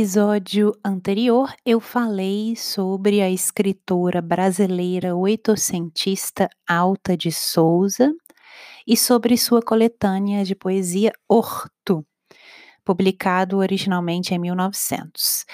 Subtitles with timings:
[0.00, 8.10] Episódio anterior, eu falei sobre a escritora brasileira oitocentista Alta de Souza
[8.86, 12.02] e sobre sua coletânea de poesia Horto,
[12.82, 15.44] publicado originalmente em 1900.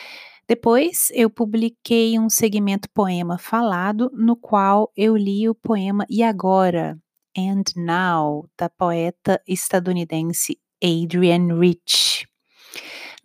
[0.46, 6.96] Depois, eu publiquei um segmento poema falado, no qual eu li o poema E Agora,
[7.36, 12.28] And Now, da poeta estadunidense Adrienne Rich.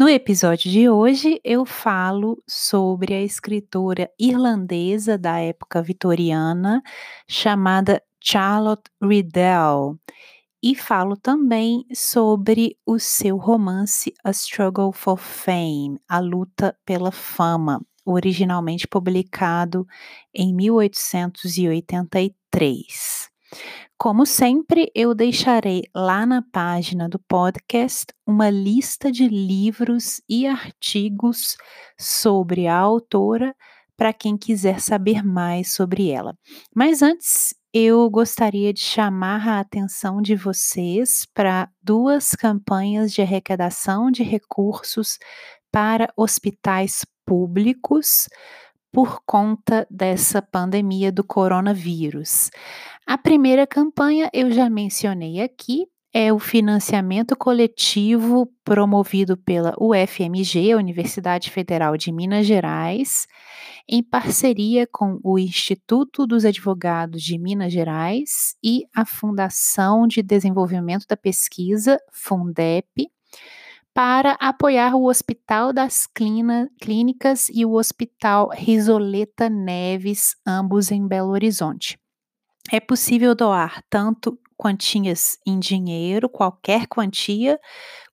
[0.01, 6.81] No episódio de hoje, eu falo sobre a escritora irlandesa da época vitoriana,
[7.29, 9.99] chamada Charlotte Riddell,
[10.59, 17.79] e falo também sobre o seu romance A Struggle for Fame, A Luta pela Fama,
[18.03, 19.85] originalmente publicado
[20.33, 23.30] em 1883.
[23.97, 31.55] Como sempre, eu deixarei lá na página do podcast uma lista de livros e artigos
[31.99, 33.55] sobre a autora
[33.95, 36.35] para quem quiser saber mais sobre ela.
[36.75, 44.09] Mas antes, eu gostaria de chamar a atenção de vocês para duas campanhas de arrecadação
[44.09, 45.19] de recursos
[45.71, 48.27] para hospitais públicos
[48.91, 52.49] por conta dessa pandemia do coronavírus.
[53.07, 61.49] A primeira campanha eu já mencionei aqui, é o financiamento coletivo promovido pela UFMG, Universidade
[61.49, 63.27] Federal de Minas Gerais,
[63.87, 71.05] em parceria com o Instituto dos Advogados de Minas Gerais e a Fundação de Desenvolvimento
[71.07, 73.09] da Pesquisa, Fundep,
[73.93, 81.99] para apoiar o Hospital das Clínicas e o Hospital Risoleta Neves, ambos em Belo Horizonte.
[82.71, 87.59] É possível doar tanto quantias em dinheiro, qualquer quantia,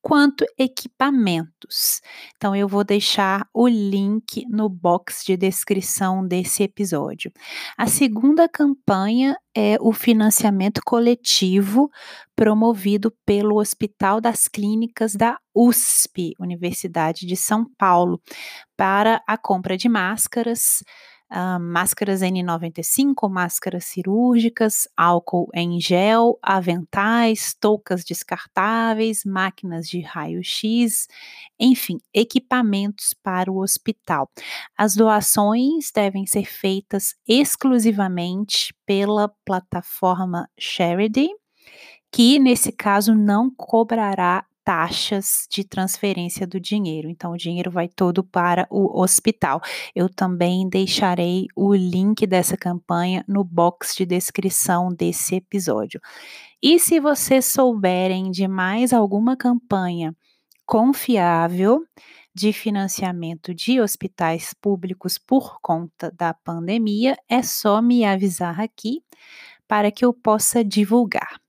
[0.01, 2.01] quanto equipamentos.
[2.39, 7.31] Então, eu vou deixar o link no box de descrição desse episódio.
[7.77, 11.91] A segunda campanha é o financiamento coletivo
[12.35, 18.23] promovido pelo Hospital das Clínicas da USP, Universidade de São Paulo,
[18.75, 20.83] para a compra de máscaras
[21.31, 31.09] uh, máscaras N95, máscaras cirúrgicas, álcool em gel, aventais, toucas descartáveis, máquinas de raio-x,
[31.59, 34.31] enfim, equipamentos para o hospital.
[34.77, 41.31] As doações devem ser feitas exclusivamente pela plataforma Charity,
[42.11, 47.09] que nesse caso não cobrará taxas de transferência do dinheiro.
[47.09, 49.63] Então, o dinheiro vai todo para o hospital.
[49.95, 55.99] Eu também deixarei o link dessa campanha no box de descrição desse episódio.
[56.63, 60.15] E se vocês souberem de mais alguma campanha
[60.67, 61.83] confiável
[62.35, 69.03] de financiamento de hospitais públicos por conta da pandemia, é só me avisar aqui
[69.67, 71.41] para que eu possa divulgar.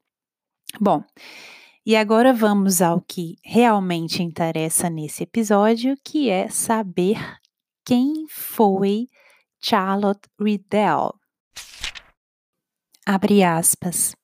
[0.80, 1.04] Bom,
[1.85, 7.17] e agora vamos ao que realmente interessa nesse episódio, que é saber
[7.85, 9.07] quem foi
[9.59, 11.13] Charlotte Riddell.
[13.05, 14.15] Abre aspas.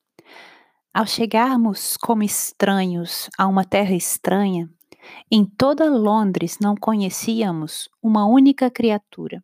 [0.94, 4.70] Ao chegarmos como estranhos a uma terra estranha,
[5.30, 9.42] em toda Londres não conhecíamos uma única criatura.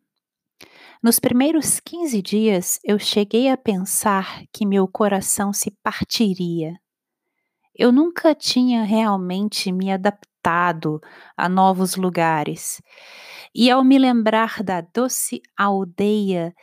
[1.01, 6.79] Nos primeiros 15 dias eu cheguei a pensar que meu coração se partiria.
[7.75, 11.01] Eu nunca tinha realmente me adaptado
[11.35, 12.79] a novos lugares.
[13.53, 16.53] E ao me lembrar da doce aldeia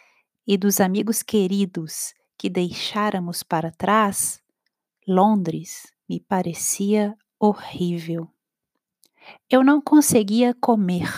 [0.46, 4.40] e dos amigos queridos que deixáramos para trás,
[5.06, 8.28] Londres me parecia horrível.
[9.48, 11.10] Eu não conseguia comer,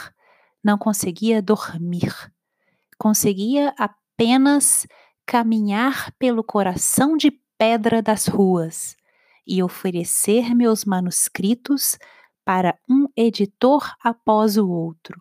[0.65, 2.15] não conseguia dormir,
[2.99, 4.87] conseguia apenas
[5.27, 8.97] caminhar pelo coração de pedra das ruas
[9.47, 11.99] e oferecer meus manuscritos
[12.45, 15.21] para um editor após o outro.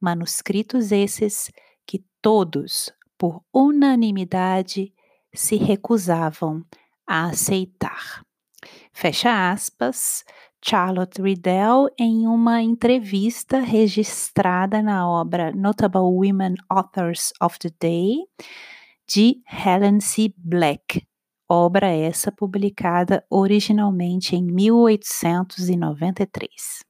[0.00, 1.50] Manuscritos esses
[1.86, 4.92] que todos, por unanimidade,
[5.32, 6.64] se recusavam
[7.06, 8.24] a aceitar.
[8.92, 10.24] Fecha aspas,
[10.64, 18.16] Charlotte Riddell em uma entrevista registrada na obra Notable Women Authors of the Day,
[19.06, 20.32] de Helen C.
[20.38, 21.06] Black,
[21.48, 26.84] obra essa publicada originalmente em 1893.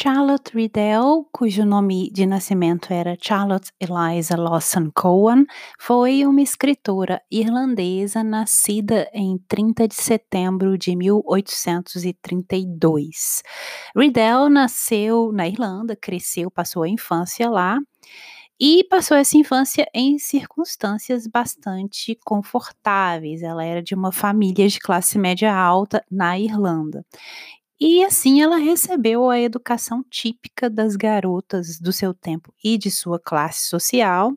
[0.00, 5.44] Charlotte Riddell, cujo nome de nascimento era Charlotte Eliza Lawson Cowan,
[5.76, 13.42] foi uma escritora irlandesa nascida em 30 de setembro de 1832.
[13.96, 17.80] Riddell nasceu na Irlanda, cresceu, passou a infância lá
[18.60, 23.42] e passou essa infância em circunstâncias bastante confortáveis.
[23.42, 27.04] Ela era de uma família de classe média alta na Irlanda.
[27.80, 33.20] E assim ela recebeu a educação típica das garotas do seu tempo e de sua
[33.20, 34.32] classe social,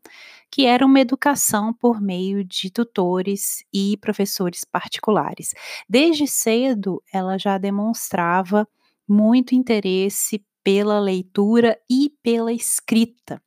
[0.52, 5.56] que era uma educação por meio de tutores e professores particulares.
[5.90, 8.68] Desde cedo, ela já demonstrava
[9.08, 13.42] muito interesse pela leitura e pela escrita.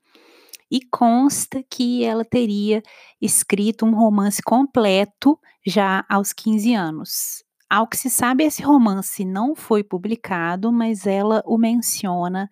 [0.74, 2.82] E consta que ela teria
[3.22, 7.44] escrito um romance completo já aos 15 anos.
[7.70, 12.50] Ao que se sabe, esse romance não foi publicado, mas ela o menciona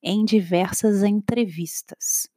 [0.00, 2.28] em diversas entrevistas.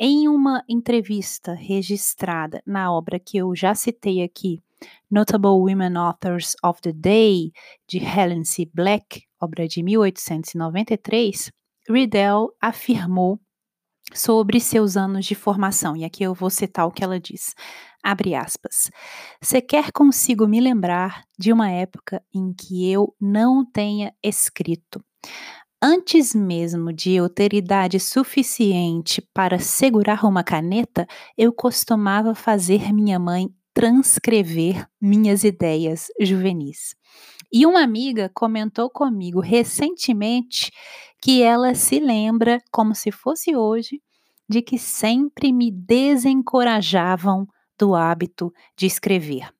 [0.00, 4.58] Em uma entrevista registrada na obra que eu já citei aqui,
[5.10, 7.52] Notable Women Authors of the Day,
[7.86, 8.66] de Helen C.
[8.72, 11.52] Black, obra de 1893,
[11.86, 13.38] Riddell afirmou
[14.14, 17.54] sobre seus anos de formação, e aqui eu vou citar o que ela diz.
[18.02, 18.90] Abre aspas.
[19.40, 25.02] Sequer consigo me lembrar de uma época em que eu não tenha escrito.
[25.80, 31.06] Antes mesmo de eu ter idade suficiente para segurar uma caneta,
[31.36, 36.94] eu costumava fazer minha mãe transcrever minhas ideias juvenis.
[37.52, 40.70] E uma amiga comentou comigo recentemente
[41.20, 44.02] que ela se lembra, como se fosse hoje,
[44.48, 47.46] de que sempre me desencorajavam
[47.78, 49.52] do hábito de escrever,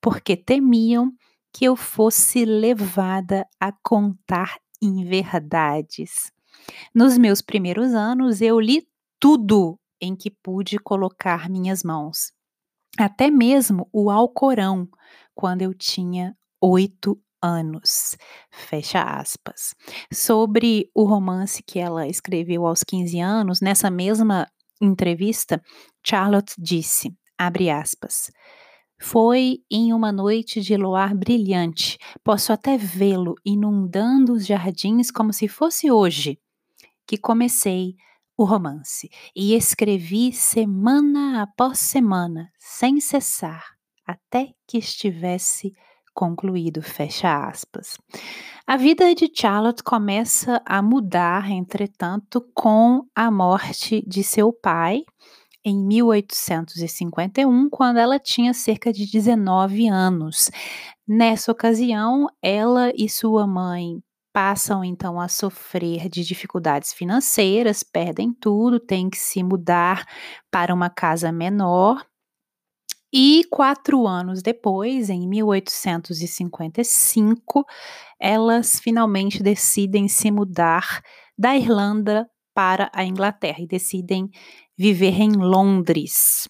[0.00, 1.12] porque temiam
[1.52, 6.30] que eu fosse levada a contar inverdades.
[6.94, 8.86] Nos meus primeiros anos, eu li
[9.18, 12.32] tudo em que pude colocar minhas mãos,
[12.96, 14.88] até mesmo o Alcorão,
[15.34, 18.16] quando eu tinha oito anos.
[18.50, 19.74] Fecha aspas.
[20.12, 24.48] Sobre o romance que ela escreveu aos 15 anos, nessa mesma
[24.80, 25.62] entrevista,
[26.04, 28.30] Charlotte disse: Abre aspas.
[29.00, 31.98] Foi em uma noite de luar brilhante.
[32.24, 36.36] Posso até vê-lo inundando os jardins como se fosse hoje,
[37.06, 37.94] que comecei
[38.38, 43.64] o romance e escrevi semana após semana, sem cessar,
[44.06, 45.74] até que estivesse
[46.14, 47.98] concluído, fecha aspas.
[48.64, 55.02] A vida de Charlotte começa a mudar, entretanto, com a morte de seu pai,
[55.64, 60.48] em 1851, quando ela tinha cerca de 19 anos.
[61.06, 64.00] Nessa ocasião, ela e sua mãe
[64.38, 70.06] passam então a sofrer de dificuldades financeiras, perdem tudo, têm que se mudar
[70.48, 72.06] para uma casa menor.
[73.12, 77.66] E quatro anos depois, em 1855,
[78.20, 81.02] elas finalmente decidem se mudar
[81.36, 84.30] da Irlanda para a Inglaterra e decidem
[84.78, 86.48] viver em Londres.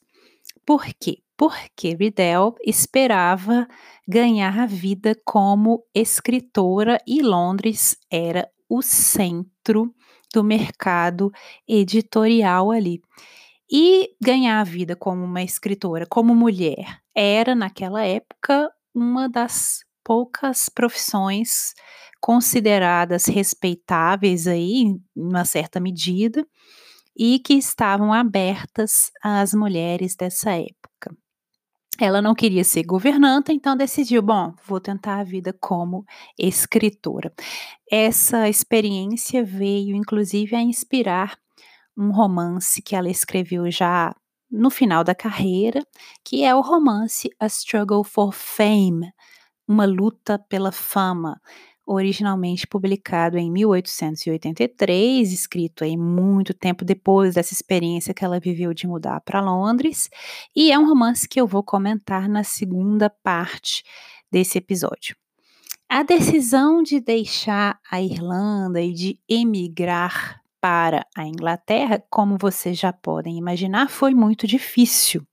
[0.66, 1.22] Por quê?
[1.38, 3.68] Porque Riddell esperava
[4.06, 9.94] ganhar a vida como escritora e Londres era o centro
[10.34, 11.30] do mercado
[11.66, 13.00] editorial ali.
[13.70, 20.68] E ganhar a vida como uma escritora, como mulher, era naquela época uma das poucas
[20.68, 21.72] profissões
[22.20, 26.44] consideradas respeitáveis aí, em uma certa medida,
[27.16, 31.16] e que estavam abertas às mulheres dessa época.
[32.00, 36.04] Ela não queria ser governanta, então decidiu, bom, vou tentar a vida como
[36.38, 37.32] escritora.
[37.90, 41.36] Essa experiência veio inclusive a inspirar
[41.96, 44.14] um romance que ela escreveu já
[44.50, 45.84] no final da carreira,
[46.24, 49.10] que é o romance A Struggle for Fame,
[49.66, 51.40] uma luta pela fama,
[51.88, 58.86] originalmente publicado em 1883, escrito aí muito tempo depois dessa experiência que ela viveu de
[58.86, 60.10] mudar para Londres,
[60.54, 63.82] e é um romance que eu vou comentar na segunda parte
[64.30, 65.16] desse episódio.
[65.88, 72.92] A decisão de deixar a Irlanda e de emigrar para a Inglaterra, como vocês já
[72.92, 75.26] podem imaginar, foi muito difícil.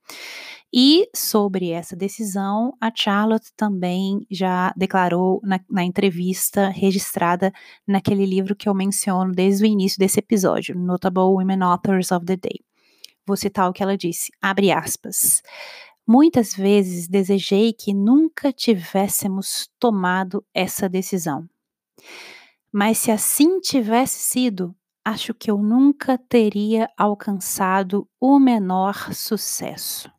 [0.78, 7.54] E sobre essa decisão, a Charlotte também já declarou na, na, entrevista registrada
[7.88, 12.36] naquele livro que eu menciono desde o início desse episódio, Notable Women Authors of the
[12.36, 12.60] Day.
[13.26, 15.42] Vou citar o que ela disse, abre aspas.
[16.06, 21.48] Muitas vezes desejei que nunca tivéssemos tomado essa decisão.
[22.70, 30.14] Mas se assim tivesse sido, acho que eu nunca teria alcançado o menor sucesso.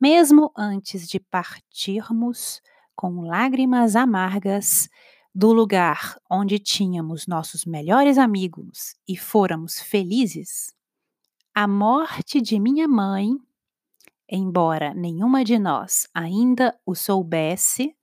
[0.00, 2.60] Mesmo antes de partirmos,
[2.96, 4.88] com lágrimas amargas,
[5.34, 10.72] do lugar onde tínhamos nossos melhores amigos e fôramos felizes,
[11.52, 13.30] a morte de minha mãe,
[14.28, 17.96] embora nenhuma de nós ainda o soubesse,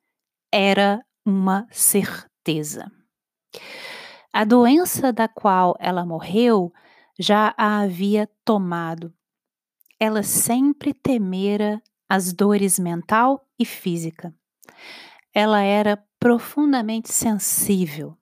[0.51, 2.91] era uma certeza.
[4.33, 6.74] A doença da qual ela morreu
[7.19, 9.13] já a havia tomado.
[10.03, 11.79] Ela sempre temera
[12.10, 14.34] as dores mental e física.
[15.31, 18.17] Ela era profundamente sensível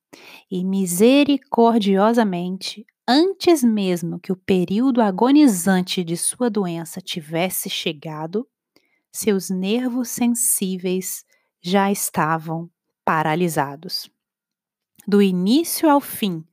[0.52, 8.46] e misericordiosamente, antes mesmo que o período agonizante de sua doença tivesse chegado,
[9.10, 11.24] seus nervos sensíveis
[11.62, 12.70] já estavam
[13.06, 14.12] paralisados.
[15.08, 16.44] Do início ao fim,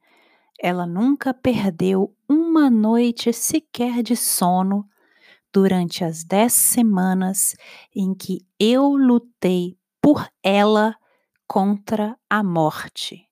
[0.61, 4.89] ela nunca perdeu uma noite sequer de sono
[5.57, 7.57] durante as dez semanas
[7.95, 10.95] em que eu lutei por ela
[11.49, 13.27] contra a morte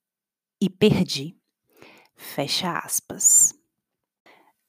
[0.59, 1.37] e perdi.
[2.17, 3.55] Fecha aspas.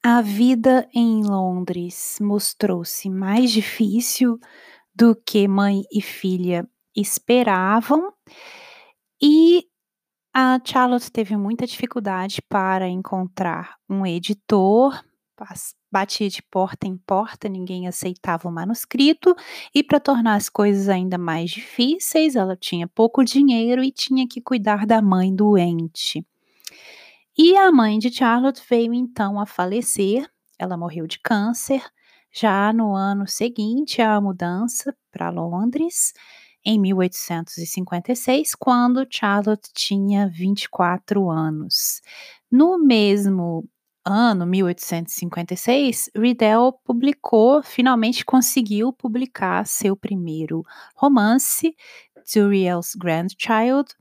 [0.03, 4.37] A vida em Londres mostrou-se mais difícil
[4.93, 8.11] do que mãe e filha esperavam
[9.21, 9.65] e
[10.33, 15.01] a Charlotte teve muita dificuldade para encontrar um editor
[15.95, 19.33] batia de porta em porta, ninguém aceitava o manuscrito,
[19.73, 24.41] e para tornar as coisas ainda mais difíceis, ela tinha pouco dinheiro e tinha que
[24.41, 26.27] cuidar da mãe doente.
[27.37, 31.81] E a mãe de Charlotte veio então a falecer, ela morreu de câncer,
[32.29, 36.11] já no ano seguinte à mudança para Londres,
[36.65, 42.01] em 1856, quando Charlotte tinha 24 anos.
[42.51, 43.65] No mesmo
[44.05, 50.63] ano, 1856, Riddell publicou, finalmente conseguiu publicar seu primeiro
[50.95, 51.75] romance,
[52.31, 53.95] Turiel's Grandchild,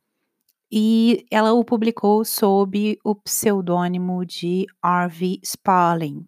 [0.71, 5.41] e ela o publicou sob o pseudônimo de R.V.
[5.45, 6.27] Sparling.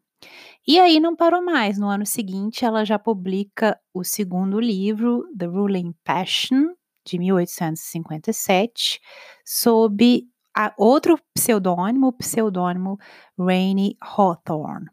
[0.67, 1.79] E aí não parou mais.
[1.79, 9.01] No ano seguinte, ela já publica o segundo livro, The Ruling Passion, de 1857,
[9.45, 12.99] sob a outro pseudônimo, o pseudônimo
[13.39, 14.87] Rainey Hawthorne.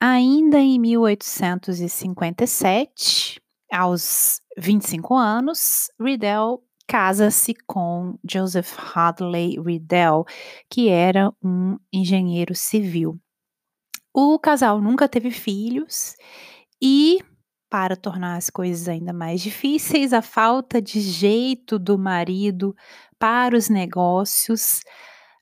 [0.00, 3.38] Ainda em 1857,
[3.70, 10.24] aos 25 anos, Riddell casa-se com Joseph Hadley Riddell,
[10.70, 13.18] que era um engenheiro civil.
[14.14, 16.14] O casal nunca teve filhos
[16.80, 17.18] e,
[17.68, 22.74] para tornar as coisas ainda mais difíceis, a falta de jeito do marido
[23.18, 24.80] para os negócios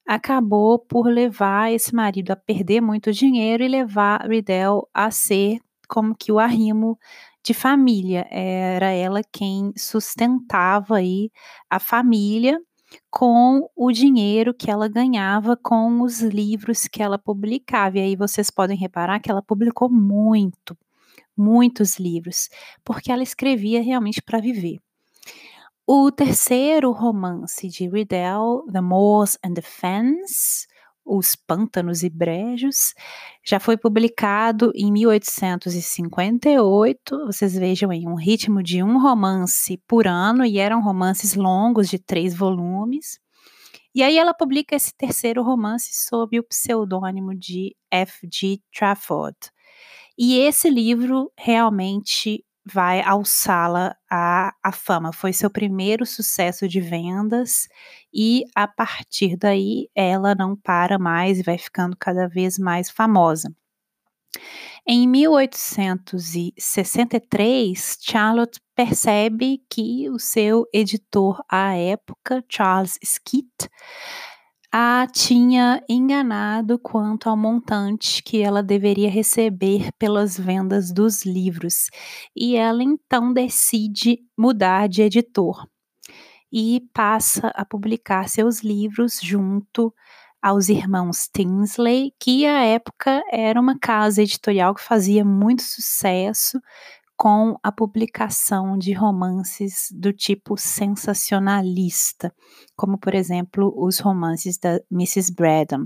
[0.07, 6.15] acabou por levar esse marido a perder muito dinheiro e levar Riddell a ser como
[6.15, 6.99] que o arrimo
[7.43, 8.27] de família.
[8.31, 11.31] Era ela quem sustentava aí
[11.71, 12.61] a família
[13.11, 17.99] com o dinheiro que ela ganhava com os livros que ela publicava.
[17.99, 20.77] E aí vocês podem reparar que ela publicou muito,
[21.37, 22.49] muitos livros,
[22.85, 24.81] porque ela escrevia realmente para viver.
[25.87, 30.67] O terceiro romance de Riddell, The Moors and the Fens,
[31.05, 32.95] Os Pântanos e Brejos,
[33.45, 37.27] já foi publicado em 1858.
[37.27, 41.99] Vocês vejam aí, um ritmo de um romance por ano, e eram romances longos de
[41.99, 43.21] três volumes.
[43.95, 48.59] E aí ela publica esse terceiro romance sob o pseudônimo de F.G.
[48.75, 49.37] Trafford.
[50.17, 55.13] E esse livro realmente vai alçá-la à, à fama.
[55.13, 57.69] Foi seu primeiro sucesso de vendas
[58.13, 63.55] e a partir daí ela não para mais e vai ficando cada vez mais famosa.
[64.87, 73.71] Em 1863, Charlotte percebe que o seu editor à época, Charles Skitt,
[74.77, 81.91] a tinha enganado quanto ao montante que ela deveria receber pelas vendas dos livros,
[82.35, 85.65] e ela então decide mudar de editor
[86.53, 89.95] e passa a publicar seus livros junto
[90.43, 96.59] aos irmãos Tinsley, que à época era uma casa editorial que fazia muito sucesso
[97.17, 102.35] com a publicação de romances do tipo sensacionalista,
[102.77, 105.33] como por exemplo os romances da Mrs.
[105.33, 105.85] Braddon.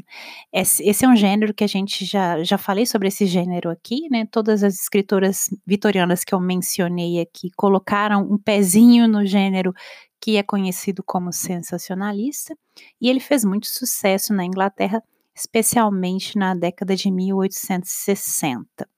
[0.52, 4.26] Esse, é um gênero que a gente já, já falei sobre esse gênero aqui, né?
[4.30, 9.74] Todas as escritoras vitorianas que eu mencionei aqui colocaram um pezinho no gênero
[10.20, 12.56] que é conhecido como sensacionalista,
[13.00, 15.02] e ele fez muito sucesso na Inglaterra,
[15.34, 18.88] especialmente na década de 1860.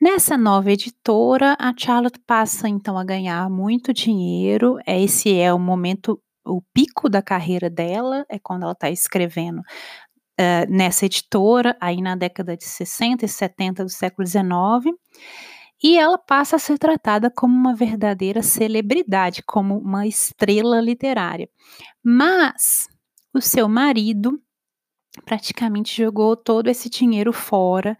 [0.00, 4.78] Nessa nova editora, a Charlotte passa então a ganhar muito dinheiro.
[4.86, 10.70] Esse é o momento, o pico da carreira dela, é quando ela está escrevendo uh,
[10.70, 14.96] nessa editora, aí na década de 60 e 70 do século XIX.
[15.82, 21.48] E ela passa a ser tratada como uma verdadeira celebridade, como uma estrela literária.
[22.04, 22.86] Mas
[23.34, 24.40] o seu marido
[25.24, 27.98] praticamente jogou todo esse dinheiro fora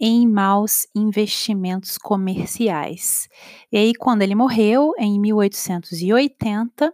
[0.00, 3.28] em maus investimentos comerciais.
[3.72, 6.92] E aí, quando ele morreu, em 1880,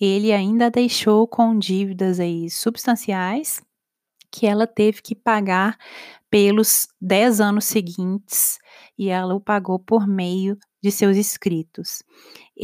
[0.00, 3.62] ele ainda deixou com dívidas aí substanciais
[4.30, 5.76] que ela teve que pagar
[6.30, 8.58] pelos 10 anos seguintes
[8.98, 12.02] e ela o pagou por meio de seus escritos.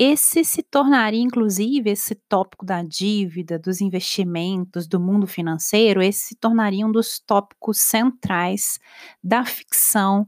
[0.00, 6.37] Esse se tornaria, inclusive, esse tópico da dívida, dos investimentos, do mundo financeiro, esse se
[6.37, 8.78] tornaria um dos tópicos centrais
[9.20, 10.24] da ficção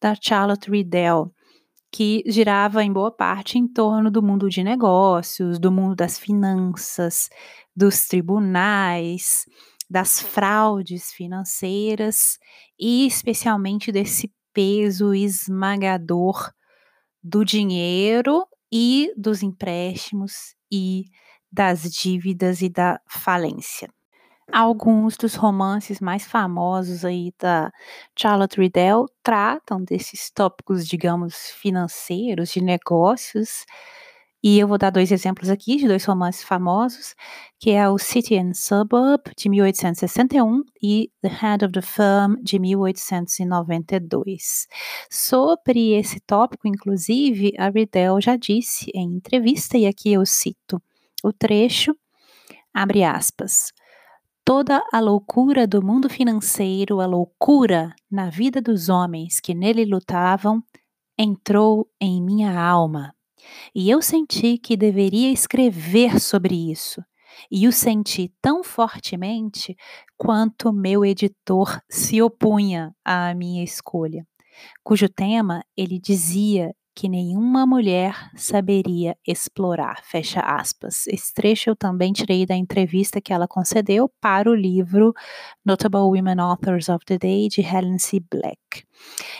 [0.00, 1.30] da Charlotte Riddell,
[1.92, 7.28] que girava em boa parte em torno do mundo de negócios, do mundo das finanças,
[7.76, 9.44] dos tribunais,
[9.90, 12.38] das fraudes financeiras
[12.78, 16.50] e especialmente desse peso esmagador
[17.22, 21.04] do dinheiro e dos empréstimos e
[21.52, 23.88] das dívidas e da falência.
[24.52, 27.70] Alguns dos romances mais famosos aí da
[28.18, 33.64] Charlotte Riddell tratam desses tópicos, digamos, financeiros, de negócios,
[34.42, 37.14] e eu vou dar dois exemplos aqui de dois romances famosos,
[37.58, 42.58] que é o City and Suburb, de 1861, e The Head of the Firm, de
[42.58, 44.66] 1892.
[45.10, 50.82] Sobre esse tópico, inclusive, a Riddell já disse em entrevista, e aqui eu cito
[51.22, 51.94] o trecho,
[52.72, 53.74] abre aspas,
[54.42, 60.62] toda a loucura do mundo financeiro, a loucura na vida dos homens que nele lutavam,
[61.18, 63.14] entrou em minha alma
[63.74, 67.02] e eu senti que deveria escrever sobre isso.
[67.50, 69.76] E o senti tão fortemente
[70.16, 74.26] quanto meu editor se opunha à minha escolha,
[74.82, 80.04] cujo tema ele dizia que nenhuma mulher saberia explorar.
[80.04, 81.06] Fecha aspas.
[81.06, 85.14] Esse trecho eu também tirei da entrevista que ela concedeu para o livro
[85.64, 88.20] Notable Women Authors of the Day de Helen C.
[88.20, 88.84] Black.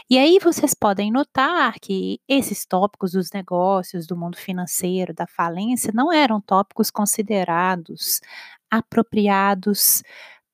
[0.09, 5.93] E aí vocês podem notar que esses tópicos dos negócios, do mundo financeiro, da falência,
[5.95, 8.23] não eram tópicos considerados
[8.71, 10.03] apropriados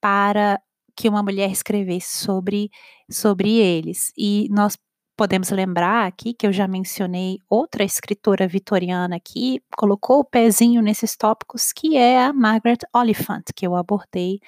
[0.01, 0.61] para
[0.97, 2.69] que uma mulher escrevesse sobre,
[3.09, 4.13] sobre eles.
[4.19, 4.77] E nós
[5.17, 11.17] podemos lembrar aqui que eu já mencionei outra escritora vitoriana que colocou o pezinho nesses
[11.17, 14.39] tópicos, que é a Margaret Oliphant, que eu abordei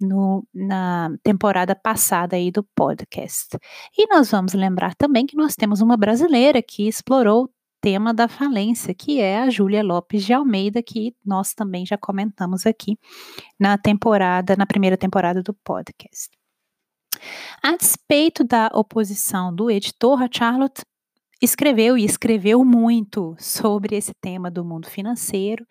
[0.00, 3.58] no, na temporada passada aí do podcast.
[3.96, 8.28] E nós vamos lembrar também que nós temos uma brasileira que explorou o tema da
[8.28, 12.98] falência, que é a Júlia Lopes de Almeida, que nós também já comentamos aqui
[13.58, 16.38] na temporada, na primeira temporada do podcast.
[17.62, 20.82] A despeito da oposição do editor, a Charlotte
[21.40, 25.64] escreveu e escreveu muito sobre esse tema do mundo financeiro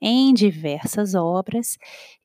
[0.00, 1.78] em diversas obras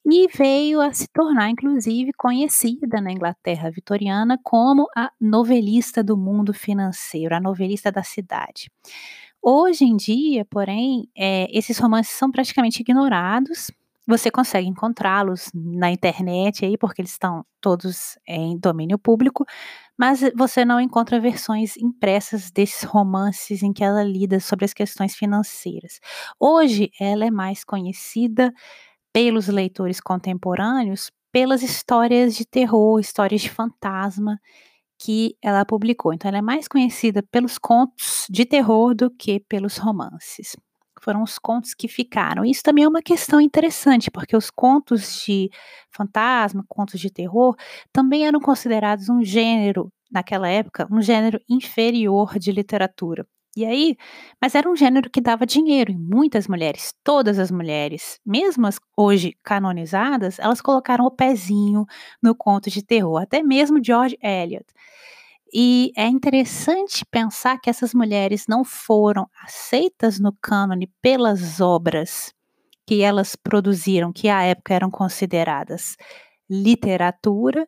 [0.06, 6.54] e veio a se tornar, inclusive, conhecida na Inglaterra vitoriana como a novelista do mundo
[6.54, 8.70] financeiro, a novelista da cidade.
[9.42, 13.72] Hoje em dia, porém, é, esses romances são praticamente ignorados
[14.10, 19.46] você consegue encontrá-los na internet aí, porque eles estão todos em domínio público,
[19.98, 25.16] mas você não encontra versões impressas desses romances em que ela lida sobre as questões
[25.16, 26.00] financeiras.
[26.40, 28.52] Hoje, ela é mais conhecida
[29.14, 34.40] pelos leitores contemporâneos pelas histórias de terror, histórias de fantasma
[35.00, 36.14] que ela publicou.
[36.14, 40.56] Então, ela é mais conhecida pelos contos de terror do que pelos romances
[41.02, 42.46] foram os contos que ficaram.
[42.46, 45.50] Isso também é uma questão interessante, porque os contos de
[45.92, 47.56] fantasma, contos de terror,
[47.92, 53.26] também eram considerados um gênero, naquela época, um gênero inferior de literatura.
[53.58, 53.98] E aí,
[54.42, 58.80] mas era um gênero que dava dinheiro em muitas mulheres, todas as mulheres, mesmo as
[58.96, 61.86] hoje canonizadas, elas colocaram o pezinho
[62.22, 64.66] no conto de terror, até mesmo George Eliot.
[65.54, 72.34] E é interessante pensar que essas mulheres não foram aceitas no cânone pelas obras
[72.86, 75.96] que elas produziram, que à época eram consideradas
[76.50, 77.68] literatura,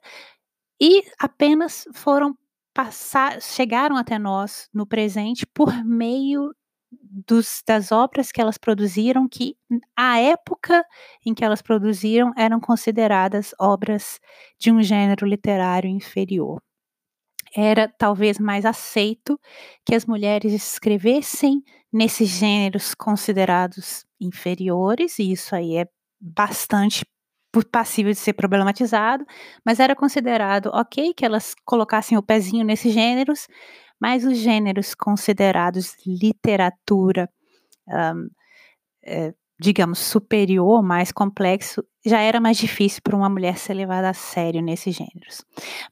[0.82, 2.36] e apenas foram
[2.74, 6.54] passar, chegaram até nós no presente por meio
[6.92, 9.56] dos, das obras que elas produziram, que
[9.96, 10.84] à época
[11.26, 14.20] em que elas produziram eram consideradas obras
[14.58, 16.62] de um gênero literário inferior
[17.56, 19.40] era talvez mais aceito
[19.86, 21.62] que as mulheres escrevessem
[21.92, 25.86] nesses gêneros considerados inferiores, e isso aí é
[26.20, 27.06] bastante
[27.72, 29.26] passível de ser problematizado,
[29.66, 33.48] mas era considerado ok que elas colocassem o pezinho nesses gêneros,
[34.00, 37.30] mas os gêneros considerados literatura
[37.88, 38.30] um,
[39.06, 44.14] é, digamos, superior, mais complexo, já era mais difícil para uma mulher ser levada a
[44.14, 45.46] sério nesses gêneros.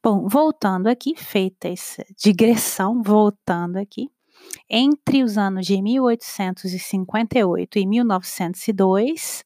[0.03, 4.10] Bom, voltando aqui, feita essa digressão, voltando aqui,
[4.67, 9.45] entre os anos de 1858 e 1902,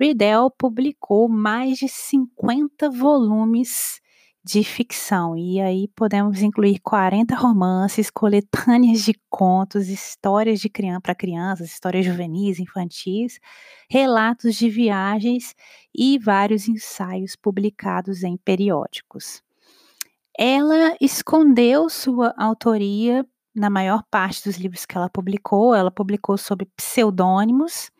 [0.00, 4.00] Riddell publicou mais de 50 volumes
[4.46, 5.36] de ficção.
[5.36, 12.06] E aí podemos incluir 40 romances, coletâneas de contos, histórias de criança para crianças, histórias
[12.06, 13.40] juvenis, infantis,
[13.90, 15.52] relatos de viagens
[15.92, 19.42] e vários ensaios publicados em periódicos.
[20.38, 26.66] Ela escondeu sua autoria na maior parte dos livros que ela publicou, ela publicou sob
[26.76, 27.90] pseudônimos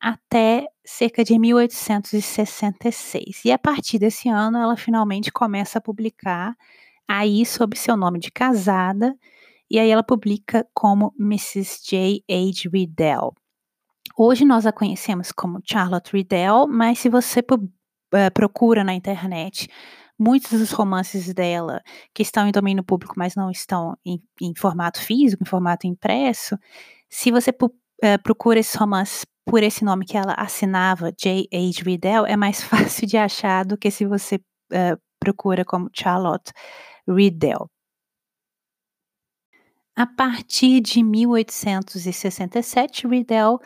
[0.00, 3.44] até cerca de 1866.
[3.44, 6.54] E a partir desse ano, ela finalmente começa a publicar
[7.08, 9.16] aí sob seu nome de casada,
[9.70, 11.80] e aí ela publica como Mrs.
[11.84, 12.24] J.
[12.28, 12.68] H.
[12.72, 13.34] Riddell.
[14.16, 19.68] Hoje nós a conhecemos como Charlotte Riddell, mas se você uh, procura na internet
[20.18, 21.82] muitos dos romances dela
[22.14, 26.58] que estão em domínio público, mas não estão em, em formato físico, em formato impresso,
[27.08, 27.52] se você
[28.04, 31.82] uh, procura esses romances por esse nome que ela assinava, J.H.
[31.84, 36.52] Riddell, é mais fácil de achar do que se você uh, procura como Charlotte
[37.08, 37.70] Riddell.
[39.96, 43.58] A partir de 1867, Riddell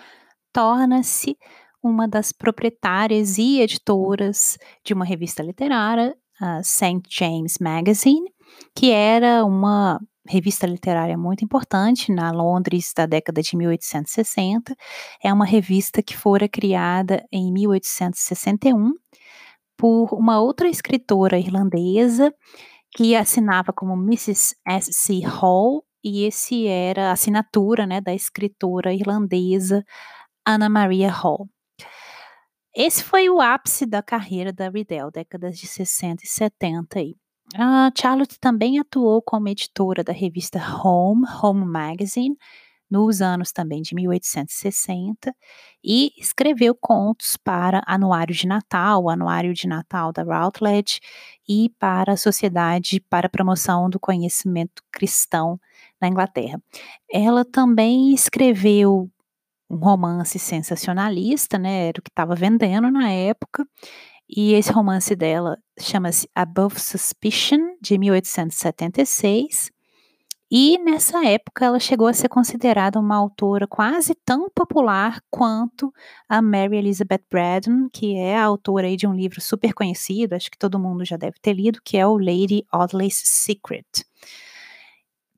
[0.52, 1.36] torna-se
[1.82, 7.02] uma das proprietárias e editoras de uma revista literária, a St.
[7.08, 8.30] James Magazine,
[8.76, 14.76] que era uma revista literária muito importante na Londres da década de 1860.
[15.22, 18.94] É uma revista que fora criada em 1861
[19.76, 22.32] por uma outra escritora irlandesa
[22.92, 24.56] que assinava como Mrs.
[24.66, 25.20] S.C.
[25.20, 29.84] Hall, e esse era a assinatura né, da escritora irlandesa
[30.46, 31.48] Anna Maria Hall.
[32.74, 36.98] Esse foi o ápice da carreira da Riddell, décadas de 60 e 70.
[36.98, 37.16] Aí.
[37.56, 42.36] A Charlotte também atuou como editora da revista Home, Home Magazine,
[42.88, 45.34] nos anos também de 1860
[45.82, 51.00] e escreveu contos para Anuário de Natal, o Anuário de Natal da Routledge
[51.48, 55.60] e para a Sociedade para a Promoção do Conhecimento Cristão
[56.00, 56.60] na Inglaterra.
[57.10, 59.08] Ela também escreveu
[59.70, 63.64] um romance sensacionalista, né, era o que estava vendendo na época,
[64.34, 69.72] e esse romance dela chama-se Above Suspicion, de 1876.
[70.52, 75.92] E nessa época ela chegou a ser considerada uma autora quase tão popular quanto
[76.28, 80.58] a Mary Elizabeth Braddon, que é a autora de um livro super conhecido, acho que
[80.58, 84.04] todo mundo já deve ter lido, que é o Lady Audley's Secret.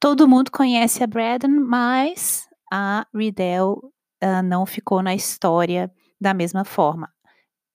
[0.00, 6.64] Todo mundo conhece a Braddon, mas a Riddell uh, não ficou na história da mesma
[6.64, 7.08] forma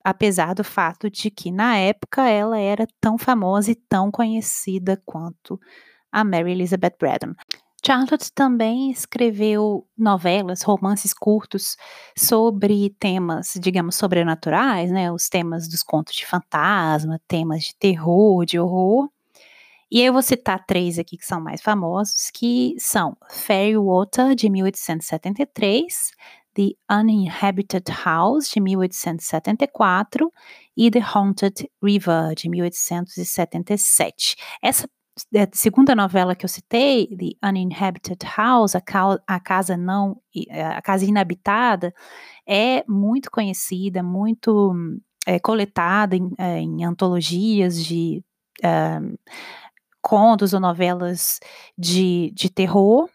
[0.07, 5.59] apesar do fato de que na época ela era tão famosa e tão conhecida quanto
[6.09, 7.33] a Mary Elizabeth Braddon.
[7.85, 11.75] Charlotte também escreveu novelas, romances curtos
[12.17, 15.11] sobre temas, digamos, sobrenaturais, né?
[15.11, 19.09] Os temas dos contos de fantasma, temas de terror, de horror.
[19.91, 24.49] E eu vou citar três aqui que são mais famosos, que são Fairy Water, de
[24.49, 26.13] 1873,
[26.57, 30.33] The Uninhabited House, de 1874,
[30.75, 34.35] e The Haunted River, de 1877.
[34.59, 34.89] Essa
[35.35, 38.81] é, segunda novela que eu citei, The Uninhabited House, a,
[39.27, 41.93] a, casa não, é, a casa inabitada,
[42.47, 44.73] é muito conhecida, muito
[45.27, 48.23] é, coletada em, é, em, antologias de
[48.63, 48.99] é,
[50.01, 51.39] contos ou novelas
[51.77, 53.07] de, de terror.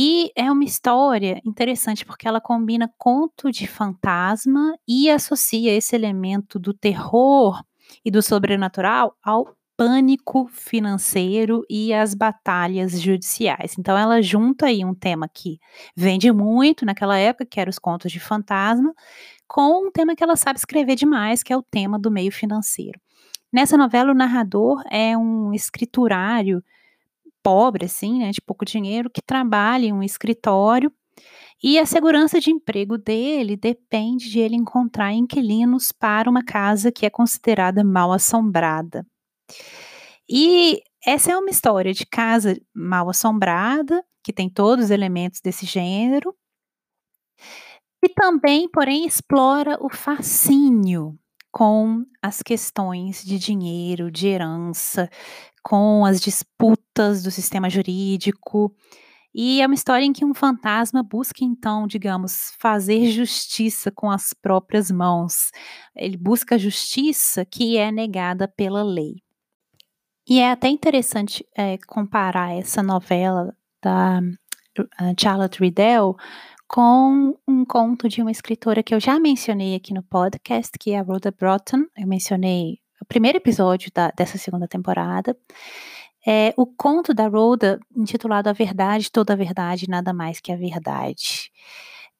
[0.00, 6.56] E é uma história interessante porque ela combina conto de fantasma e associa esse elemento
[6.56, 7.60] do terror
[8.04, 13.74] e do sobrenatural ao pânico financeiro e às batalhas judiciais.
[13.76, 15.58] Então ela junta aí um tema que
[15.96, 18.94] vende muito naquela época, que era os contos de fantasma,
[19.48, 23.00] com um tema que ela sabe escrever demais, que é o tema do meio financeiro.
[23.52, 26.62] Nessa novela, o narrador é um escriturário
[27.42, 30.92] pobre, assim, né, de pouco dinheiro, que trabalha em um escritório
[31.62, 37.04] e a segurança de emprego dele depende de ele encontrar inquilinos para uma casa que
[37.04, 39.04] é considerada mal assombrada.
[40.28, 45.66] E essa é uma história de casa mal assombrada, que tem todos os elementos desse
[45.66, 46.34] gênero,
[48.02, 51.18] e também, porém, explora o fascínio
[51.50, 55.10] com as questões de dinheiro, de herança,
[55.62, 56.87] com as disputas
[57.22, 58.74] do sistema jurídico.
[59.34, 64.32] E é uma história em que um fantasma busca, então, digamos, fazer justiça com as
[64.32, 65.50] próprias mãos.
[65.94, 69.16] Ele busca a justiça que é negada pela lei.
[70.28, 74.20] E é até interessante é, comparar essa novela da
[74.78, 76.16] uh, Charlotte Riddell
[76.66, 80.98] com um conto de uma escritora que eu já mencionei aqui no podcast, que é
[80.98, 81.84] a Rhoda Broughton.
[81.96, 85.34] Eu mencionei o primeiro episódio da, dessa segunda temporada.
[86.30, 90.56] É o conto da Rhoda, intitulado A Verdade, Toda a Verdade, Nada Mais que a
[90.56, 91.50] Verdade.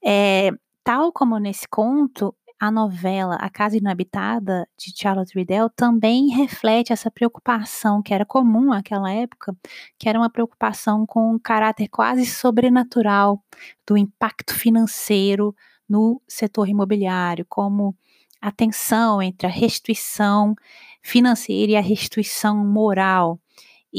[0.03, 0.51] É,
[0.83, 7.11] tal como nesse conto, a novela A Casa Inabitada, de Charlotte Riddell, também reflete essa
[7.11, 9.55] preocupação que era comum naquela época,
[9.99, 13.45] que era uma preocupação com um caráter quase sobrenatural
[13.87, 15.55] do impacto financeiro
[15.87, 17.95] no setor imobiliário, como
[18.41, 20.55] a tensão entre a restituição
[21.03, 23.39] financeira e a restituição moral.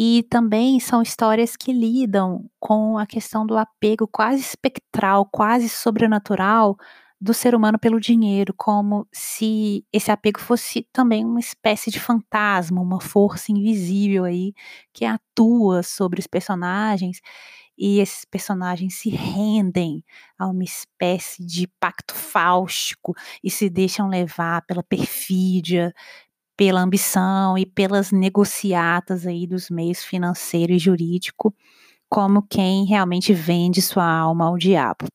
[0.01, 6.77] E também são histórias que lidam com a questão do apego quase espectral, quase sobrenatural
[7.19, 12.79] do ser humano pelo dinheiro, como se esse apego fosse também uma espécie de fantasma,
[12.79, 14.53] uma força invisível aí
[14.93, 17.19] que atua sobre os personagens
[17.77, 20.03] e esses personagens se rendem
[20.37, 25.93] a uma espécie de pacto fáustico e se deixam levar pela perfídia,
[26.59, 31.55] pela ambição e pelas negociatas aí dos meios financeiro e jurídico,
[32.09, 35.05] como quem realmente vende sua alma ao diabo.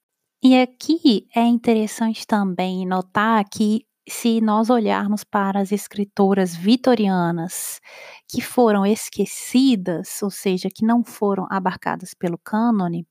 [0.42, 7.80] E aqui é interessante também notar que se nós olharmos para as escritoras vitorianas
[8.28, 13.06] que foram esquecidas, ou seja, que não foram abarcadas pelo cânone,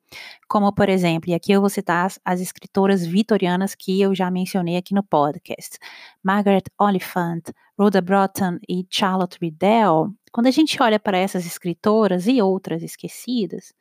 [0.48, 4.30] como por exemplo, e aqui eu vou citar as, as escritoras vitorianas que eu já
[4.30, 5.78] mencionei aqui no podcast,
[6.24, 12.42] Margaret Oliphant, Rhoda Broughton e Charlotte Riddell, quando a gente olha para essas escritoras e
[12.42, 13.74] outras esquecidas,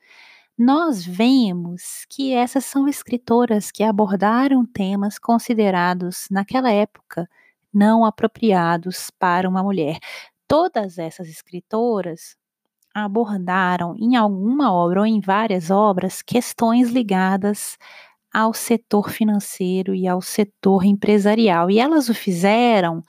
[0.58, 7.28] nós vemos que essas são escritoras que abordaram temas considerados, naquela época,
[7.72, 9.98] não apropriados para uma mulher.
[10.46, 12.36] Todas essas escritoras,
[12.94, 17.78] abordaram em alguma obra ou em várias obras questões ligadas
[18.32, 21.70] ao setor financeiro e ao setor empresarial.
[21.70, 23.02] E elas o fizeram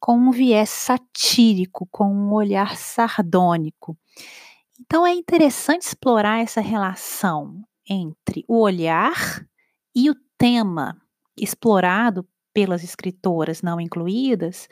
[0.00, 3.96] com um viés satírico, com um olhar sardônico.
[4.84, 9.46] Então é interessante explorar essa relação entre o olhar
[9.94, 11.00] e o tema
[11.36, 14.68] explorado pelas escritoras não incluídas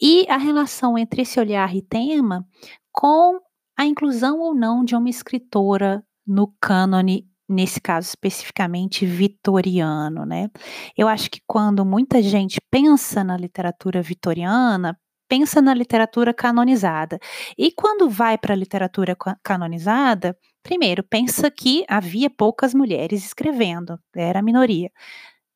[0.00, 2.46] e a relação entre esse olhar e tema
[2.92, 3.40] com
[3.76, 10.48] a inclusão ou não de uma escritora no cânone nesse caso especificamente vitoriano, né?
[10.96, 14.96] Eu acho que quando muita gente pensa na literatura vitoriana,
[15.30, 17.20] pensa na literatura canonizada.
[17.56, 24.40] E quando vai para a literatura canonizada, primeiro pensa que havia poucas mulheres escrevendo, era
[24.40, 24.90] a minoria.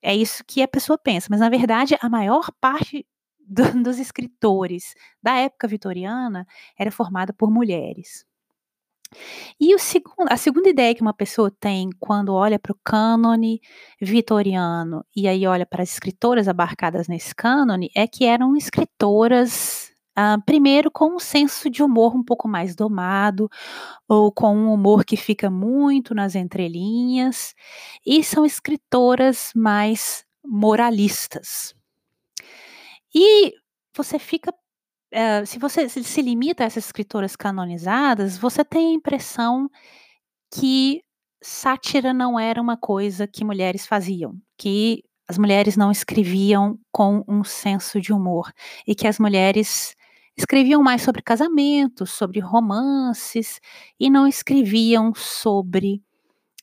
[0.02, 3.04] É isso que a pessoa pensa, mas na verdade a maior parte
[3.40, 6.46] do, dos escritores da época vitoriana
[6.78, 8.24] era formada por mulheres.
[9.60, 13.60] E segundo, a segunda ideia que uma pessoa tem quando olha para o cânone
[14.00, 20.38] vitoriano e aí olha para as escritoras abarcadas nesse cânone é que eram escritoras, ah,
[20.46, 23.48] primeiro, com um senso de humor um pouco mais domado,
[24.08, 27.54] ou com um humor que fica muito nas entrelinhas,
[28.06, 31.74] e são escritoras mais moralistas.
[33.14, 33.54] E
[33.96, 34.52] você fica
[35.14, 39.70] uh, se você se limita a essas escritoras canonizadas, você tem a impressão
[40.52, 41.02] que
[41.42, 47.44] sátira não era uma coisa que mulheres faziam, que as mulheres não escreviam com um
[47.44, 48.52] senso de humor
[48.86, 49.94] e que as mulheres
[50.36, 53.60] escreviam mais sobre casamentos, sobre romances
[53.98, 56.02] e não escreviam sobre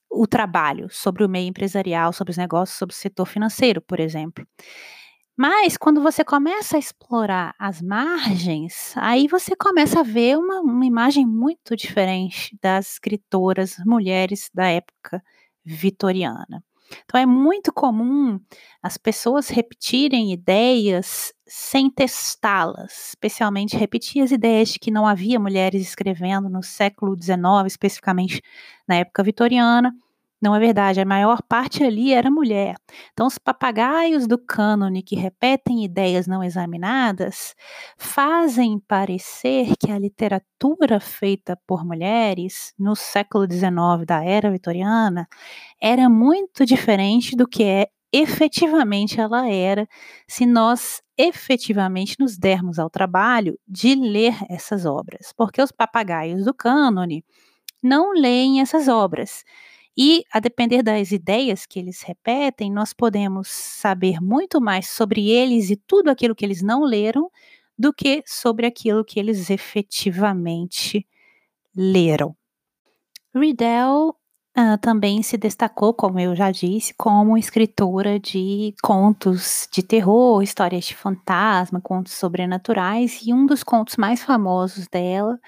[0.09, 4.45] o trabalho, sobre o meio empresarial, sobre os negócios, sobre o setor financeiro, por exemplo.
[5.43, 10.85] Mas quando você começa a explorar as margens, aí você começa a ver uma, uma
[10.85, 15.19] imagem muito diferente das escritoras mulheres da época
[15.65, 16.63] vitoriana.
[17.03, 18.39] Então é muito comum
[18.83, 25.81] as pessoas repetirem ideias sem testá-las, especialmente repetir as ideias de que não havia mulheres
[25.81, 28.43] escrevendo no século XIX, especificamente
[28.87, 29.91] na época vitoriana,
[30.41, 32.75] não é verdade, a maior parte ali era mulher.
[33.13, 37.53] Então, os papagaios do cânone que repetem ideias não examinadas
[37.97, 45.27] fazem parecer que a literatura feita por mulheres no século XIX da era vitoriana
[45.81, 49.87] era muito diferente do que é efetivamente ela era,
[50.27, 56.53] se nós efetivamente nos dermos ao trabalho de ler essas obras, porque os papagaios do
[56.53, 57.23] cânone
[57.83, 59.43] não leem essas obras.
[59.97, 65.69] E, a depender das ideias que eles repetem, nós podemos saber muito mais sobre eles
[65.69, 67.29] e tudo aquilo que eles não leram
[67.77, 71.05] do que sobre aquilo que eles efetivamente
[71.75, 72.35] leram.
[73.35, 74.15] Riddell
[74.57, 80.85] uh, também se destacou, como eu já disse, como escritora de contos de terror, histórias
[80.85, 85.39] de fantasma, contos sobrenaturais, e um dos contos mais famosos dela